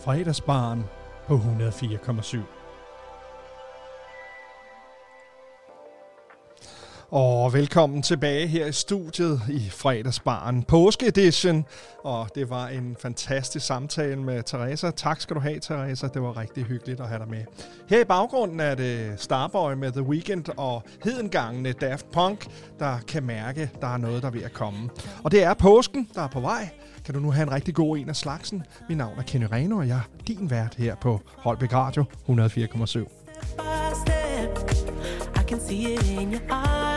Fredagsbaren 0.07 0.83
på 1.25 1.33
104,7. 1.37 2.39
Og 7.47 7.53
velkommen 7.53 8.01
tilbage 8.01 8.47
her 8.47 8.65
i 8.65 8.71
studiet 8.71 9.41
i 9.49 9.69
fredagsbaren 9.69 10.63
Påske 10.63 11.07
Edition. 11.07 11.65
Og 12.03 12.29
det 12.35 12.49
var 12.49 12.67
en 12.67 12.95
fantastisk 12.99 13.65
samtale 13.65 14.15
med 14.15 14.43
Teresa. 14.43 14.91
Tak 14.91 15.21
skal 15.21 15.35
du 15.35 15.41
have, 15.41 15.59
Teresa. 15.59 16.07
Det 16.07 16.21
var 16.21 16.37
rigtig 16.37 16.63
hyggeligt 16.63 16.99
at 16.99 17.07
have 17.07 17.19
dig 17.19 17.29
med. 17.29 17.43
Her 17.89 18.01
i 18.01 18.03
baggrunden 18.03 18.59
er 18.59 18.75
det 18.75 19.13
Starboy 19.17 19.73
med 19.73 19.91
The 19.91 20.01
Weeknd 20.01 20.45
og 20.57 20.83
hedengangene 21.03 21.71
Daft 21.71 22.11
Punk, 22.11 22.47
der 22.79 22.97
kan 23.07 23.23
mærke, 23.23 23.69
der 23.81 23.87
er 23.87 23.97
noget, 23.97 24.21
der 24.21 24.27
er 24.27 24.33
ved 24.33 24.43
at 24.43 24.53
komme. 24.53 24.89
Og 25.23 25.31
det 25.31 25.43
er 25.43 25.53
påsken, 25.53 26.09
der 26.15 26.21
er 26.21 26.29
på 26.29 26.39
vej. 26.39 26.69
Kan 27.05 27.13
du 27.13 27.19
nu 27.19 27.31
have 27.31 27.43
en 27.43 27.51
rigtig 27.51 27.75
god 27.75 27.97
en 27.97 28.09
af 28.09 28.15
slagsen? 28.15 28.63
Mit 28.89 28.97
navn 28.97 29.19
er 29.19 29.23
Kenny 29.23 29.45
Reno, 29.51 29.77
og 29.77 29.87
jeg 29.87 29.97
er 29.97 30.23
din 30.27 30.49
vært 30.49 30.75
her 30.75 30.95
på 30.95 31.21
Holbæk 31.37 31.73
Radio 31.73 32.05
104,7. 32.29 33.17
I 35.35 35.43
can 35.49 35.59
see 35.59 35.93
it 35.93 36.09
in 36.09 36.33
your 36.33 36.41
eyes, 36.51 36.96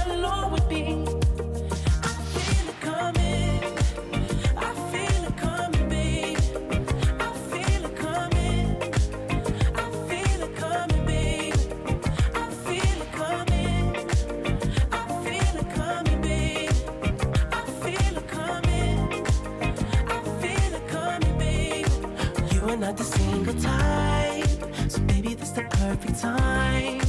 perfect 26.01 26.21
time. 26.21 26.99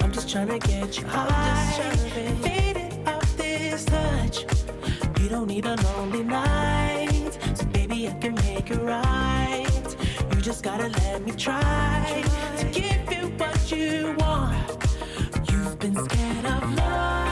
I'm 0.00 0.12
just 0.12 0.28
trying 0.28 0.48
to 0.48 0.58
get 0.58 0.98
you 0.98 1.06
high, 1.06 1.90
faded 2.42 3.06
off 3.06 3.36
this 3.36 3.84
touch. 3.84 4.44
You 5.20 5.28
don't 5.28 5.46
need 5.46 5.66
a 5.66 5.76
lonely 5.76 6.24
night, 6.24 7.38
so 7.54 7.64
baby, 7.66 8.08
I 8.08 8.12
can 8.14 8.34
make 8.34 8.70
it 8.70 8.80
right. 8.80 9.96
You 10.32 10.40
just 10.40 10.62
gotta 10.62 10.88
let 10.88 11.24
me 11.24 11.32
try 11.32 12.22
to 12.58 12.64
give 12.66 13.12
you 13.12 13.28
what 13.38 13.70
you 13.70 14.14
want. 14.18 14.84
You've 15.50 15.78
been 15.78 15.96
scared 16.04 16.44
of 16.46 16.74
love 16.74 17.23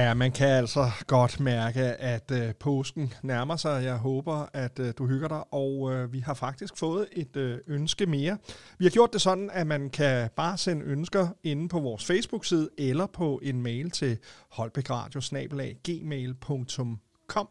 Ja, 0.00 0.14
man 0.14 0.32
kan 0.32 0.48
altså 0.48 0.90
godt 1.06 1.40
mærke, 1.40 1.80
at 1.80 2.30
øh, 2.32 2.54
påsken 2.54 3.12
nærmer 3.22 3.56
sig. 3.56 3.84
Jeg 3.84 3.96
håber, 3.96 4.46
at 4.52 4.78
øh, 4.78 4.92
du 4.98 5.06
hygger 5.06 5.28
dig, 5.28 5.54
og 5.54 5.92
øh, 5.92 6.12
vi 6.12 6.18
har 6.18 6.34
faktisk 6.34 6.76
fået 6.76 7.06
et 7.12 7.36
øh, 7.36 7.58
ønske 7.66 8.06
mere. 8.06 8.38
Vi 8.78 8.84
har 8.84 8.90
gjort 8.90 9.12
det 9.12 9.20
sådan, 9.20 9.50
at 9.52 9.66
man 9.66 9.90
kan 9.90 10.30
bare 10.36 10.58
sende 10.58 10.84
ønsker 10.84 11.28
inde 11.42 11.68
på 11.68 11.80
vores 11.80 12.04
Facebook-side 12.04 12.68
eller 12.78 13.06
på 13.06 13.40
en 13.42 13.62
mail 13.62 13.90
til 13.90 14.18
holbækradio.gmail.com 14.50 17.48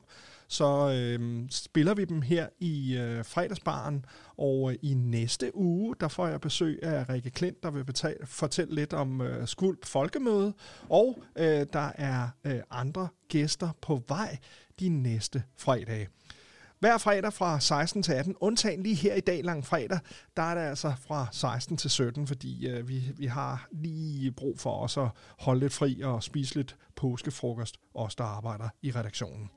så 0.50 0.90
øh, 0.90 1.48
spiller 1.52 1.94
vi 1.94 2.06
dem 2.06 2.22
her 2.22 2.48
i 2.60 2.98
øh, 2.98 3.26
fredagsbaren, 3.26 4.06
og 4.38 4.72
øh, 4.72 4.78
i 4.82 4.94
næste 4.94 5.56
uge, 5.56 5.96
der 6.00 6.08
får 6.08 6.28
jeg 6.28 6.42
besøg 6.42 6.80
af 6.84 7.10
Rikke 7.10 7.30
Klint, 7.30 7.64
der 7.64 7.72
vil 7.72 7.84
betale, 7.86 8.26
fortælle 8.26 8.76
lidt 8.76 8.94
om 8.94 9.22
øh, 9.22 9.48
Skulp 9.48 9.86
Folkemøde, 9.86 10.54
og 10.90 11.24
øh, 11.36 11.66
der 11.74 11.92
er 11.96 12.28
øh, 12.46 12.60
andre 12.72 13.08
gæster 13.28 13.70
på 13.82 14.04
vej 14.08 14.38
de 14.80 14.90
næste 14.90 15.44
fredage. 15.58 16.08
Hver 16.80 16.98
fredag 16.98 17.34
fra 17.34 17.60
16 17.60 18.04
til 18.04 18.14
18, 18.14 18.36
undtagen 18.40 18.84
lige 18.84 18.96
her 18.96 19.14
i 19.16 19.20
dag 19.20 19.44
lang 19.44 19.66
fredag, 19.66 20.00
der 20.38 20.44
er 20.44 20.56
det 20.56 20.62
altså 20.62 20.94
fra 21.08 21.28
16 21.32 21.78
til 21.78 21.90
17, 21.90 22.28
fordi 22.28 22.68
øh, 22.68 22.88
vi, 22.88 23.04
vi 23.18 23.26
har 23.26 23.68
lige 23.72 24.32
brug 24.32 24.60
for 24.60 24.84
os 24.84 24.98
at 24.98 25.08
holde 25.40 25.60
lidt 25.60 25.74
fri 25.74 26.02
og 26.02 26.24
spise 26.24 26.56
lidt 26.56 26.76
påskefrokost, 26.96 27.80
os 27.94 28.16
der 28.16 28.24
arbejder 28.24 28.70
i 28.82 28.92
redaktionen. 28.92 29.50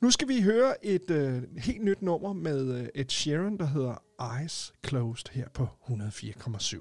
Nu 0.00 0.10
skal 0.10 0.28
vi 0.28 0.40
høre 0.40 0.86
et 0.86 1.10
øh, 1.10 1.42
helt 1.56 1.84
nyt 1.84 2.02
nummer 2.02 2.32
med 2.32 2.80
øh, 2.80 2.88
Ed 2.94 3.08
Sheeran, 3.08 3.56
der 3.58 3.66
hedder 3.66 4.02
Eyes 4.38 4.74
Closed 4.86 5.32
her 5.32 5.48
på 5.54 5.66
104,7. 5.88 6.76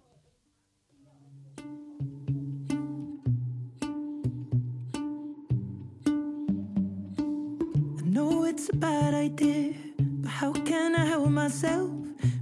I 7.97 8.09
know 8.09 8.45
it's 8.45 8.69
a 8.73 8.77
bad 8.77 9.13
idea, 9.13 9.73
but 10.21 10.31
how 10.31 10.53
can 10.53 10.95
I 10.95 11.05
help 11.05 11.29
myself? 11.29 11.89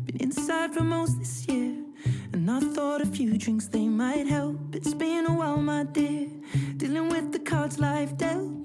Been 0.06 0.18
inside 0.20 0.74
for 0.74 0.84
most 0.84 1.12
this 1.20 1.48
year, 1.48 1.74
and 2.34 2.52
I 2.52 2.60
thought 2.76 3.02
a 3.02 3.08
few 3.18 3.38
drinks 3.38 3.68
they 3.68 3.88
might 3.88 4.28
help. 4.28 4.76
It's 4.76 4.94
been 4.94 5.26
a 5.28 5.34
while, 5.34 5.62
my 5.62 5.84
dear, 5.94 6.28
dealing 6.78 7.10
with 7.10 7.32
the 7.32 7.40
cards 7.40 7.80
life 7.80 8.18
dealt. 8.18 8.65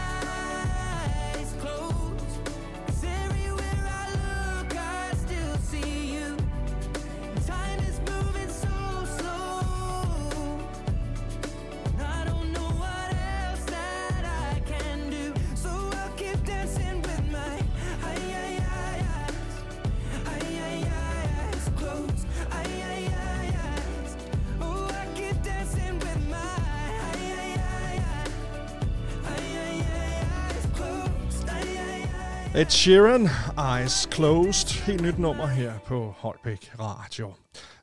Ed 32.55 32.65
Sheeran, 32.65 33.29
Eyes 33.57 34.07
Closed. 34.13 34.85
Helt 34.85 35.01
nyt 35.01 35.19
nummer 35.19 35.45
her 35.47 35.73
på 35.85 36.13
Holbæk 36.17 36.71
Radio. 36.79 37.33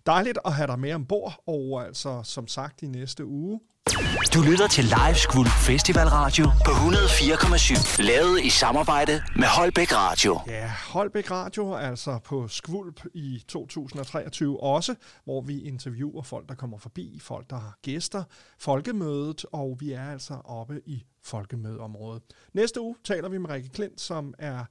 Dejligt 0.07 0.39
at 0.45 0.53
have 0.53 0.67
dig 0.67 0.79
med 0.79 0.93
ombord, 0.93 1.43
og 1.47 1.85
altså 1.87 2.21
som 2.25 2.49
sagt 2.49 2.83
i 2.83 2.87
næste 2.87 3.27
uge. 3.27 3.61
Du 4.35 4.43
lytter 4.51 4.69
til 4.69 4.85
Live 4.85 5.15
Skvulp 5.15 5.49
Festival 5.49 6.09
Radio 6.09 6.45
på 6.45 6.71
104,7. 6.71 8.03
Lavet 8.03 8.45
i 8.45 8.51
samarbejde 8.51 9.23
med 9.37 9.47
Holbæk 9.47 9.93
Radio. 9.93 10.41
Ja, 10.47 10.73
Holbæk 10.93 11.31
Radio, 11.31 11.75
altså 11.75 12.19
på 12.25 12.49
Skvulp 12.49 13.01
i 13.15 13.45
2023 13.49 14.63
også, 14.63 14.95
hvor 15.25 15.41
vi 15.41 15.63
interviewer 15.63 16.23
folk, 16.23 16.49
der 16.49 16.55
kommer 16.55 16.79
forbi, 16.79 17.19
folk, 17.23 17.51
der 17.51 17.57
har 17.57 17.79
gæster, 17.83 18.25
folkemødet, 18.59 19.45
og 19.53 19.77
vi 19.81 19.93
er 19.93 20.11
altså 20.13 20.35
oppe 20.45 20.81
i 20.87 21.05
folkemødeområdet. 21.23 22.23
Næste 22.53 22.81
uge 22.81 22.97
taler 23.05 23.29
vi 23.29 23.39
med 23.39 23.51
Rikke 23.51 23.69
Klint, 23.69 24.01
som 24.01 24.35
er 24.39 24.65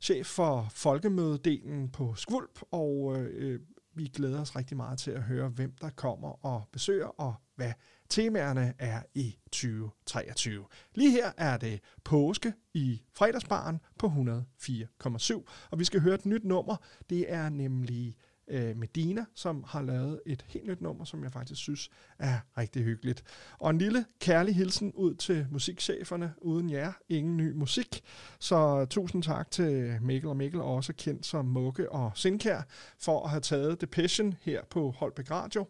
chef 0.00 0.26
for 0.26 0.68
folkemødedelen 0.70 1.88
på 1.88 2.14
Skvulp, 2.16 2.60
og 2.70 3.16
øh, 3.16 3.28
øh, 3.34 3.60
vi 3.94 4.06
glæder 4.06 4.40
os 4.40 4.56
rigtig 4.56 4.76
meget 4.76 4.98
til 4.98 5.10
at 5.10 5.22
høre, 5.22 5.48
hvem 5.48 5.72
der 5.80 5.90
kommer 5.90 6.46
og 6.46 6.68
besøger, 6.72 7.20
og 7.20 7.34
hvad 7.56 7.72
temaerne 8.08 8.74
er 8.78 9.02
i 9.14 9.38
2023. 9.52 10.64
Lige 10.94 11.10
her 11.10 11.32
er 11.36 11.56
det 11.56 11.80
påske 12.04 12.52
i 12.74 13.02
fredagsbaren 13.12 13.80
på 13.98 14.06
104,7, 14.06 15.68
og 15.70 15.78
vi 15.78 15.84
skal 15.84 16.00
høre 16.00 16.14
et 16.14 16.26
nyt 16.26 16.44
nummer. 16.44 16.76
Det 17.10 17.32
er 17.32 17.48
nemlig 17.48 18.16
øh, 18.50 18.76
Medina, 18.76 19.24
som 19.34 19.64
har 19.66 19.82
lavet 19.82 20.20
et 20.26 20.44
helt 20.48 20.66
nyt 20.66 20.80
nummer, 20.80 21.04
som 21.04 21.24
jeg 21.24 21.32
faktisk 21.32 21.60
synes 21.60 21.90
er 22.18 22.38
rigtig 22.58 22.82
hyggeligt. 22.84 23.24
Og 23.58 23.70
en 23.70 23.78
lille 23.78 24.04
kærlig 24.20 24.54
hilsen 24.54 24.92
ud 24.92 25.14
til 25.14 25.46
musikcheferne. 25.50 26.34
Uden 26.42 26.70
jer, 26.70 26.92
ingen 27.08 27.36
ny 27.36 27.52
musik. 27.52 28.02
Så 28.38 28.86
tusind 28.90 29.22
tak 29.22 29.50
til 29.50 29.98
Mikkel 30.02 30.28
og 30.30 30.36
Mikkel, 30.36 30.60
også 30.60 30.92
kendt 30.92 31.26
som 31.26 31.44
Mugge 31.44 31.92
og 31.92 32.12
Sinkær, 32.14 32.62
for 32.98 33.24
at 33.24 33.30
have 33.30 33.40
taget 33.40 33.80
Depression 33.80 34.34
her 34.42 34.64
på 34.70 34.90
Holbæk 34.90 35.30
Radio. 35.30 35.66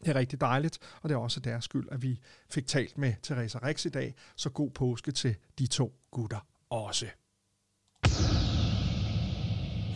Det 0.00 0.08
er 0.08 0.14
rigtig 0.14 0.40
dejligt, 0.40 0.78
og 1.02 1.08
det 1.08 1.14
er 1.14 1.18
også 1.18 1.40
deres 1.40 1.64
skyld, 1.64 1.88
at 1.92 2.02
vi 2.02 2.20
fik 2.50 2.66
talt 2.66 2.98
med 2.98 3.14
Teresa 3.22 3.58
Rex 3.62 3.84
i 3.84 3.88
dag. 3.88 4.14
Så 4.36 4.50
god 4.50 4.70
påske 4.70 5.12
til 5.12 5.36
de 5.58 5.66
to 5.66 5.94
gutter 6.10 6.46
også. 6.70 7.06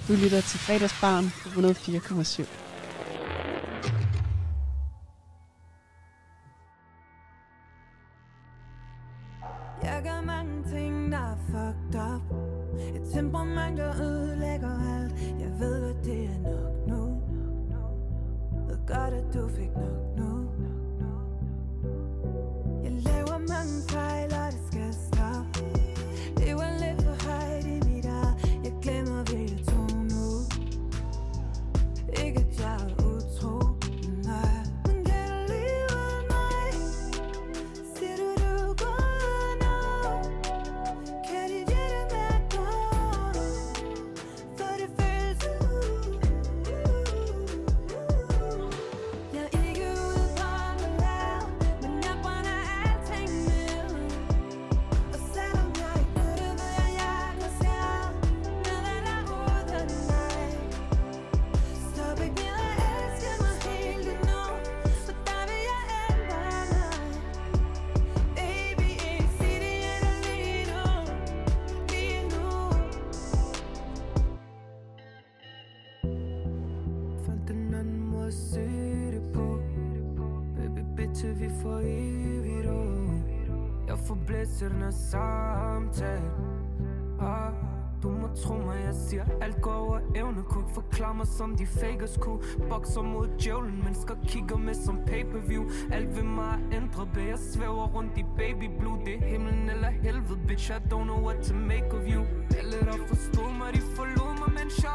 Du 0.09 0.13
lytter 0.13 0.41
til 0.41 0.59
fredagsbarn 0.59 1.25
på 1.43 1.49
104,7. 1.49 2.74
Som 91.45 91.57
de 91.57 91.67
fakers 91.67 92.17
kunne. 92.21 92.41
Bokser 92.71 93.03
mod 93.03 93.29
djævlen 93.41 93.83
Mennesker 93.85 94.15
kigger 94.29 94.57
med 94.57 94.75
som 94.75 94.99
pay-per-view. 95.07 95.65
Alt 95.93 96.17
ved 96.17 96.23
mig 96.23 96.53
er 96.55 96.77
ændret 96.77 97.09
Bag 97.15 97.29
jeg 97.29 97.39
svæver 97.39 97.87
rundt 97.97 98.19
i 98.19 98.25
baby 98.37 98.67
blue. 98.79 98.99
Det 99.07 99.15
er 99.15 99.25
himlen 99.33 99.71
eller 99.71 99.91
helvede 99.91 100.39
Bitch, 100.49 100.71
I 100.71 100.79
don't 100.93 101.05
know 101.11 101.21
what 101.27 101.39
to 101.47 101.55
make 101.55 101.89
of 101.99 102.05
you. 102.15 102.23
Alle 102.59 102.79
der 102.89 102.99
forstod 103.09 103.51
mig, 103.59 103.69
de 103.75 103.81
forlod 103.97 104.33
mig 104.41 104.51
Mens 104.59 104.83
jeg 104.85 104.95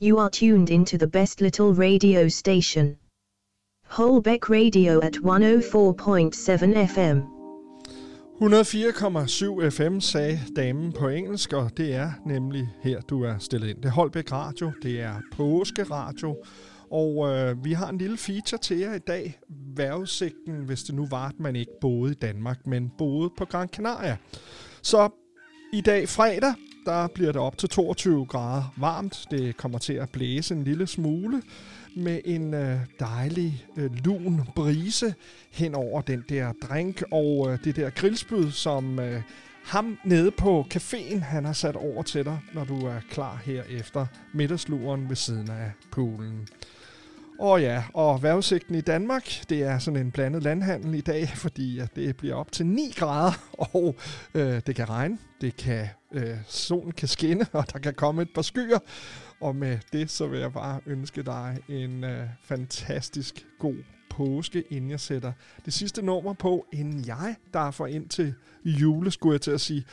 You 0.00 0.20
are 0.20 0.30
tuned 0.30 0.70
into 0.70 0.96
the 0.96 1.08
best 1.08 1.40
little 1.40 1.72
radio 1.74 2.28
station. 2.28 2.96
Holbeck 3.86 4.48
Radio 4.48 5.00
at 5.00 5.14
104.7 5.14 6.86
FM. 6.86 7.22
104,7 8.40 9.68
FM 9.70 10.00
sagde 10.00 10.40
damen 10.56 10.92
på 10.92 11.08
engelsk, 11.08 11.52
og 11.52 11.76
det 11.76 11.94
er 11.94 12.12
nemlig 12.26 12.68
her, 12.82 13.00
du 13.00 13.22
er 13.22 13.38
stillet 13.38 13.68
ind. 13.68 13.76
Det 13.76 13.84
er 13.84 13.92
Holbæk 13.92 14.32
Radio, 14.32 14.72
det 14.82 15.00
er 15.00 15.14
påskeradio, 15.32 16.36
og 16.90 17.28
øh, 17.28 17.64
vi 17.64 17.72
har 17.72 17.88
en 17.88 17.98
lille 17.98 18.16
feature 18.16 18.60
til 18.60 18.78
jer 18.78 18.94
i 18.94 18.98
dag. 18.98 19.38
Værvesigten, 19.76 20.64
hvis 20.66 20.82
det 20.82 20.94
nu 20.94 21.06
var, 21.10 21.28
at 21.28 21.40
man 21.40 21.56
ikke 21.56 21.72
boede 21.80 22.12
i 22.12 22.16
Danmark, 22.16 22.66
men 22.66 22.92
boede 22.98 23.30
på 23.38 23.44
Gran 23.44 23.68
Canaria. 23.68 24.16
Så 24.82 25.08
i 25.72 25.80
dag 25.80 26.08
fredag, 26.08 26.54
der 26.86 27.06
bliver 27.06 27.32
det 27.32 27.40
op 27.40 27.58
til 27.58 27.68
22 27.68 28.26
grader 28.26 28.74
varmt. 28.76 29.26
Det 29.30 29.56
kommer 29.56 29.78
til 29.78 29.92
at 29.92 30.10
blæse 30.10 30.54
en 30.54 30.64
lille 30.64 30.86
smule 30.86 31.42
med 31.96 32.20
en 32.24 32.54
øh, 32.54 32.78
dejlig 33.00 33.66
øh, 33.76 33.90
lun 34.04 34.42
brise 34.56 35.14
hen 35.50 35.74
over 35.74 36.00
den 36.00 36.24
der 36.28 36.52
drink 36.52 37.02
og 37.12 37.52
øh, 37.52 37.58
det 37.64 37.76
der 37.76 37.90
grillspyd, 37.90 38.50
som 38.50 38.98
øh, 38.98 39.22
ham 39.64 39.98
nede 40.04 40.30
på 40.30 40.66
caféen, 40.74 41.18
han 41.18 41.44
har 41.44 41.52
sat 41.52 41.76
over 41.76 42.02
til 42.02 42.24
dig, 42.24 42.38
når 42.54 42.64
du 42.64 42.86
er 42.86 43.00
klar 43.10 43.42
her 43.44 43.62
efter 43.70 44.06
middagsluren 44.32 45.08
ved 45.08 45.16
siden 45.16 45.50
af 45.50 45.72
poolen. 45.90 46.48
Og 47.38 47.60
ja, 47.60 47.84
og 47.94 48.22
vejrudsigten 48.22 48.74
i 48.74 48.80
Danmark, 48.80 49.24
det 49.48 49.62
er 49.62 49.78
sådan 49.78 50.00
en 50.00 50.10
blandet 50.10 50.42
landhandel 50.42 50.94
i 50.94 51.00
dag, 51.00 51.28
fordi 51.44 51.78
at 51.78 51.96
det 51.96 52.16
bliver 52.16 52.34
op 52.34 52.52
til 52.52 52.66
9 52.66 52.92
grader, 52.96 53.32
og 53.74 53.96
øh, 54.34 54.60
det 54.66 54.76
kan 54.76 54.88
regne, 54.88 55.18
det 55.40 55.56
kan, 55.56 55.86
øh, 56.12 56.36
solen 56.46 56.92
kan 56.92 57.08
skinne, 57.08 57.46
og 57.52 57.72
der 57.72 57.78
kan 57.78 57.94
komme 57.94 58.22
et 58.22 58.28
par 58.34 58.42
skyer. 58.42 58.78
Og 59.40 59.56
med 59.56 59.78
det, 59.92 60.10
så 60.10 60.26
vil 60.26 60.40
jeg 60.40 60.52
bare 60.52 60.80
ønske 60.86 61.22
dig 61.22 61.58
en 61.68 62.04
øh, 62.04 62.26
fantastisk 62.42 63.46
god 63.58 63.76
påske, 64.10 64.64
inden 64.70 64.90
jeg 64.90 65.00
sætter 65.00 65.32
det 65.64 65.72
sidste 65.72 66.02
nummer 66.02 66.32
på, 66.32 66.66
inden 66.72 67.06
jeg 67.06 67.36
der 67.52 67.70
får 67.70 67.86
ind 67.86 68.08
til 68.08 68.34
jule, 68.64 69.10
skulle 69.10 69.32
jeg 69.32 69.40
til 69.40 69.50
at 69.50 69.60
sige, 69.60 69.84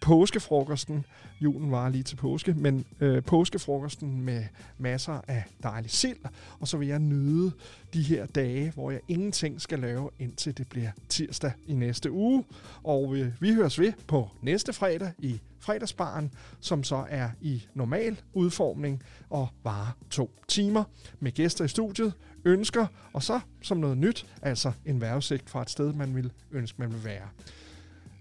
påskefrokosten. 0.00 1.04
Julen 1.40 1.70
var 1.70 1.88
lige 1.88 2.02
til 2.02 2.16
påske, 2.16 2.54
men 2.54 2.86
øh, 3.00 3.22
påskefrokosten 3.22 4.20
med 4.20 4.44
masser 4.78 5.20
af 5.28 5.44
dejlig 5.62 5.90
sild, 5.90 6.16
og 6.60 6.68
så 6.68 6.76
vil 6.76 6.88
jeg 6.88 6.98
nyde 6.98 7.52
de 7.94 8.02
her 8.02 8.26
dage, 8.26 8.70
hvor 8.70 8.90
jeg 8.90 9.00
ingenting 9.08 9.60
skal 9.60 9.78
lave, 9.78 10.10
indtil 10.18 10.58
det 10.58 10.68
bliver 10.68 10.90
tirsdag 11.08 11.52
i 11.66 11.74
næste 11.74 12.10
uge. 12.10 12.44
Og 12.82 13.16
øh, 13.16 13.32
vi 13.40 13.54
høres 13.54 13.78
ved 13.78 13.92
på 14.06 14.30
næste 14.42 14.72
fredag 14.72 15.12
i 15.18 15.40
fredagsbaren, 15.58 16.32
som 16.60 16.84
så 16.84 17.04
er 17.08 17.30
i 17.40 17.66
normal 17.74 18.20
udformning 18.32 19.02
og 19.30 19.48
varer 19.64 19.96
to 20.10 20.30
timer 20.48 20.84
med 21.20 21.32
gæster 21.32 21.64
i 21.64 21.68
studiet, 21.68 22.12
ønsker, 22.44 22.86
og 23.12 23.22
så 23.22 23.40
som 23.62 23.76
noget 23.76 23.98
nyt, 23.98 24.26
altså 24.42 24.72
en 24.86 25.00
vejrudsigt 25.00 25.50
fra 25.50 25.62
et 25.62 25.70
sted, 25.70 25.92
man 25.92 26.14
vil 26.14 26.32
ønske, 26.52 26.80
man 26.80 26.92
vil 26.92 27.04
være. 27.04 27.28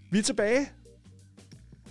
Vi 0.09 0.19
er 0.19 0.23
tilbage 0.23 0.67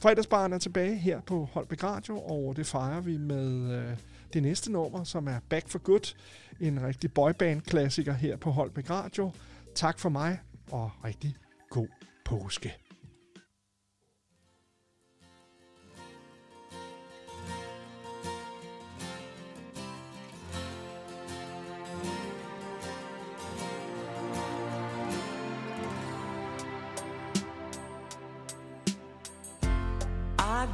Fredagsbaren 0.02 0.52
er 0.52 0.58
tilbage 0.58 0.96
her 0.96 1.20
på 1.20 1.48
Holbæk 1.52 1.84
Radio, 1.84 2.18
og 2.18 2.56
det 2.56 2.66
fejrer 2.66 3.00
vi 3.00 3.16
med 3.16 3.72
øh, 3.72 3.96
det 4.32 4.42
næste 4.42 4.72
nummer, 4.72 5.04
som 5.04 5.28
er 5.28 5.38
Back 5.48 5.68
for 5.68 5.78
Good. 5.78 6.14
En 6.60 6.86
rigtig 6.86 7.12
boyband-klassiker 7.12 8.12
her 8.12 8.36
på 8.36 8.50
Holbæk 8.50 8.90
Radio. 8.90 9.32
Tak 9.74 9.98
for 9.98 10.08
mig, 10.08 10.40
og 10.70 10.90
rigtig 11.04 11.36
god 11.70 11.88
påske. 12.24 12.81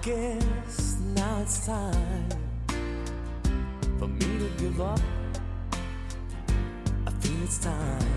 Guess 0.09 0.97
now 1.15 1.39
it's 1.43 1.67
time 1.67 2.29
for 3.99 4.09
me 4.09 4.39
to 4.39 4.49
give 4.57 4.81
up. 4.81 5.01
I 7.07 7.11
feel 7.21 7.43
it's 7.43 7.59
time. 7.59 8.09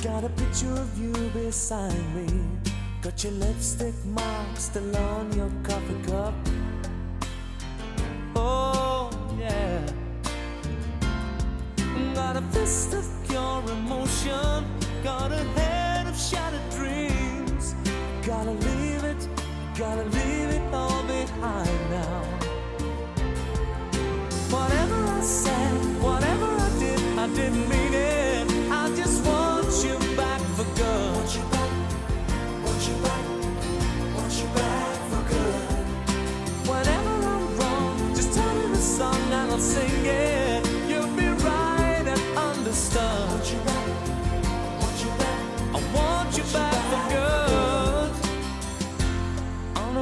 Got 0.00 0.22
a 0.22 0.28
picture 0.28 0.72
of 0.84 0.96
you 0.96 1.12
beside 1.30 2.04
me. 2.14 2.28
Got 3.00 3.24
your 3.24 3.32
lipstick 3.32 3.96
mark 4.04 4.56
still 4.56 4.96
on 4.96 5.32
your 5.32 5.50
coffee 5.64 6.00
cup. 6.06 6.34
Oh, 8.36 9.10
yeah. 9.40 9.80
Got 12.14 12.36
a 12.36 12.42
fist 12.52 12.94
of 12.94 13.04
pure 13.28 13.64
emotion. 13.72 14.64
Got 15.02 15.32
a 15.32 15.42
head 15.58 16.06
of 16.06 16.16
shattered 16.16 16.70
dreams. 16.70 17.74
Got 18.24 18.46
a 18.46 18.71
gotta 19.78 20.04
leave 20.04 20.50
it 20.50 20.74
all 20.74 21.02
behind 21.04 21.90
now. 21.90 22.22
Whatever 24.50 25.04
I 25.08 25.20
said, 25.20 26.02
whatever 26.02 26.46
I 26.46 26.78
did, 26.78 27.18
I 27.18 27.26
didn't 27.28 27.68
mean 27.68 27.81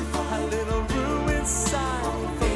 a 0.00 0.46
little 0.46 0.82
room 0.84 1.28
inside 1.28 2.51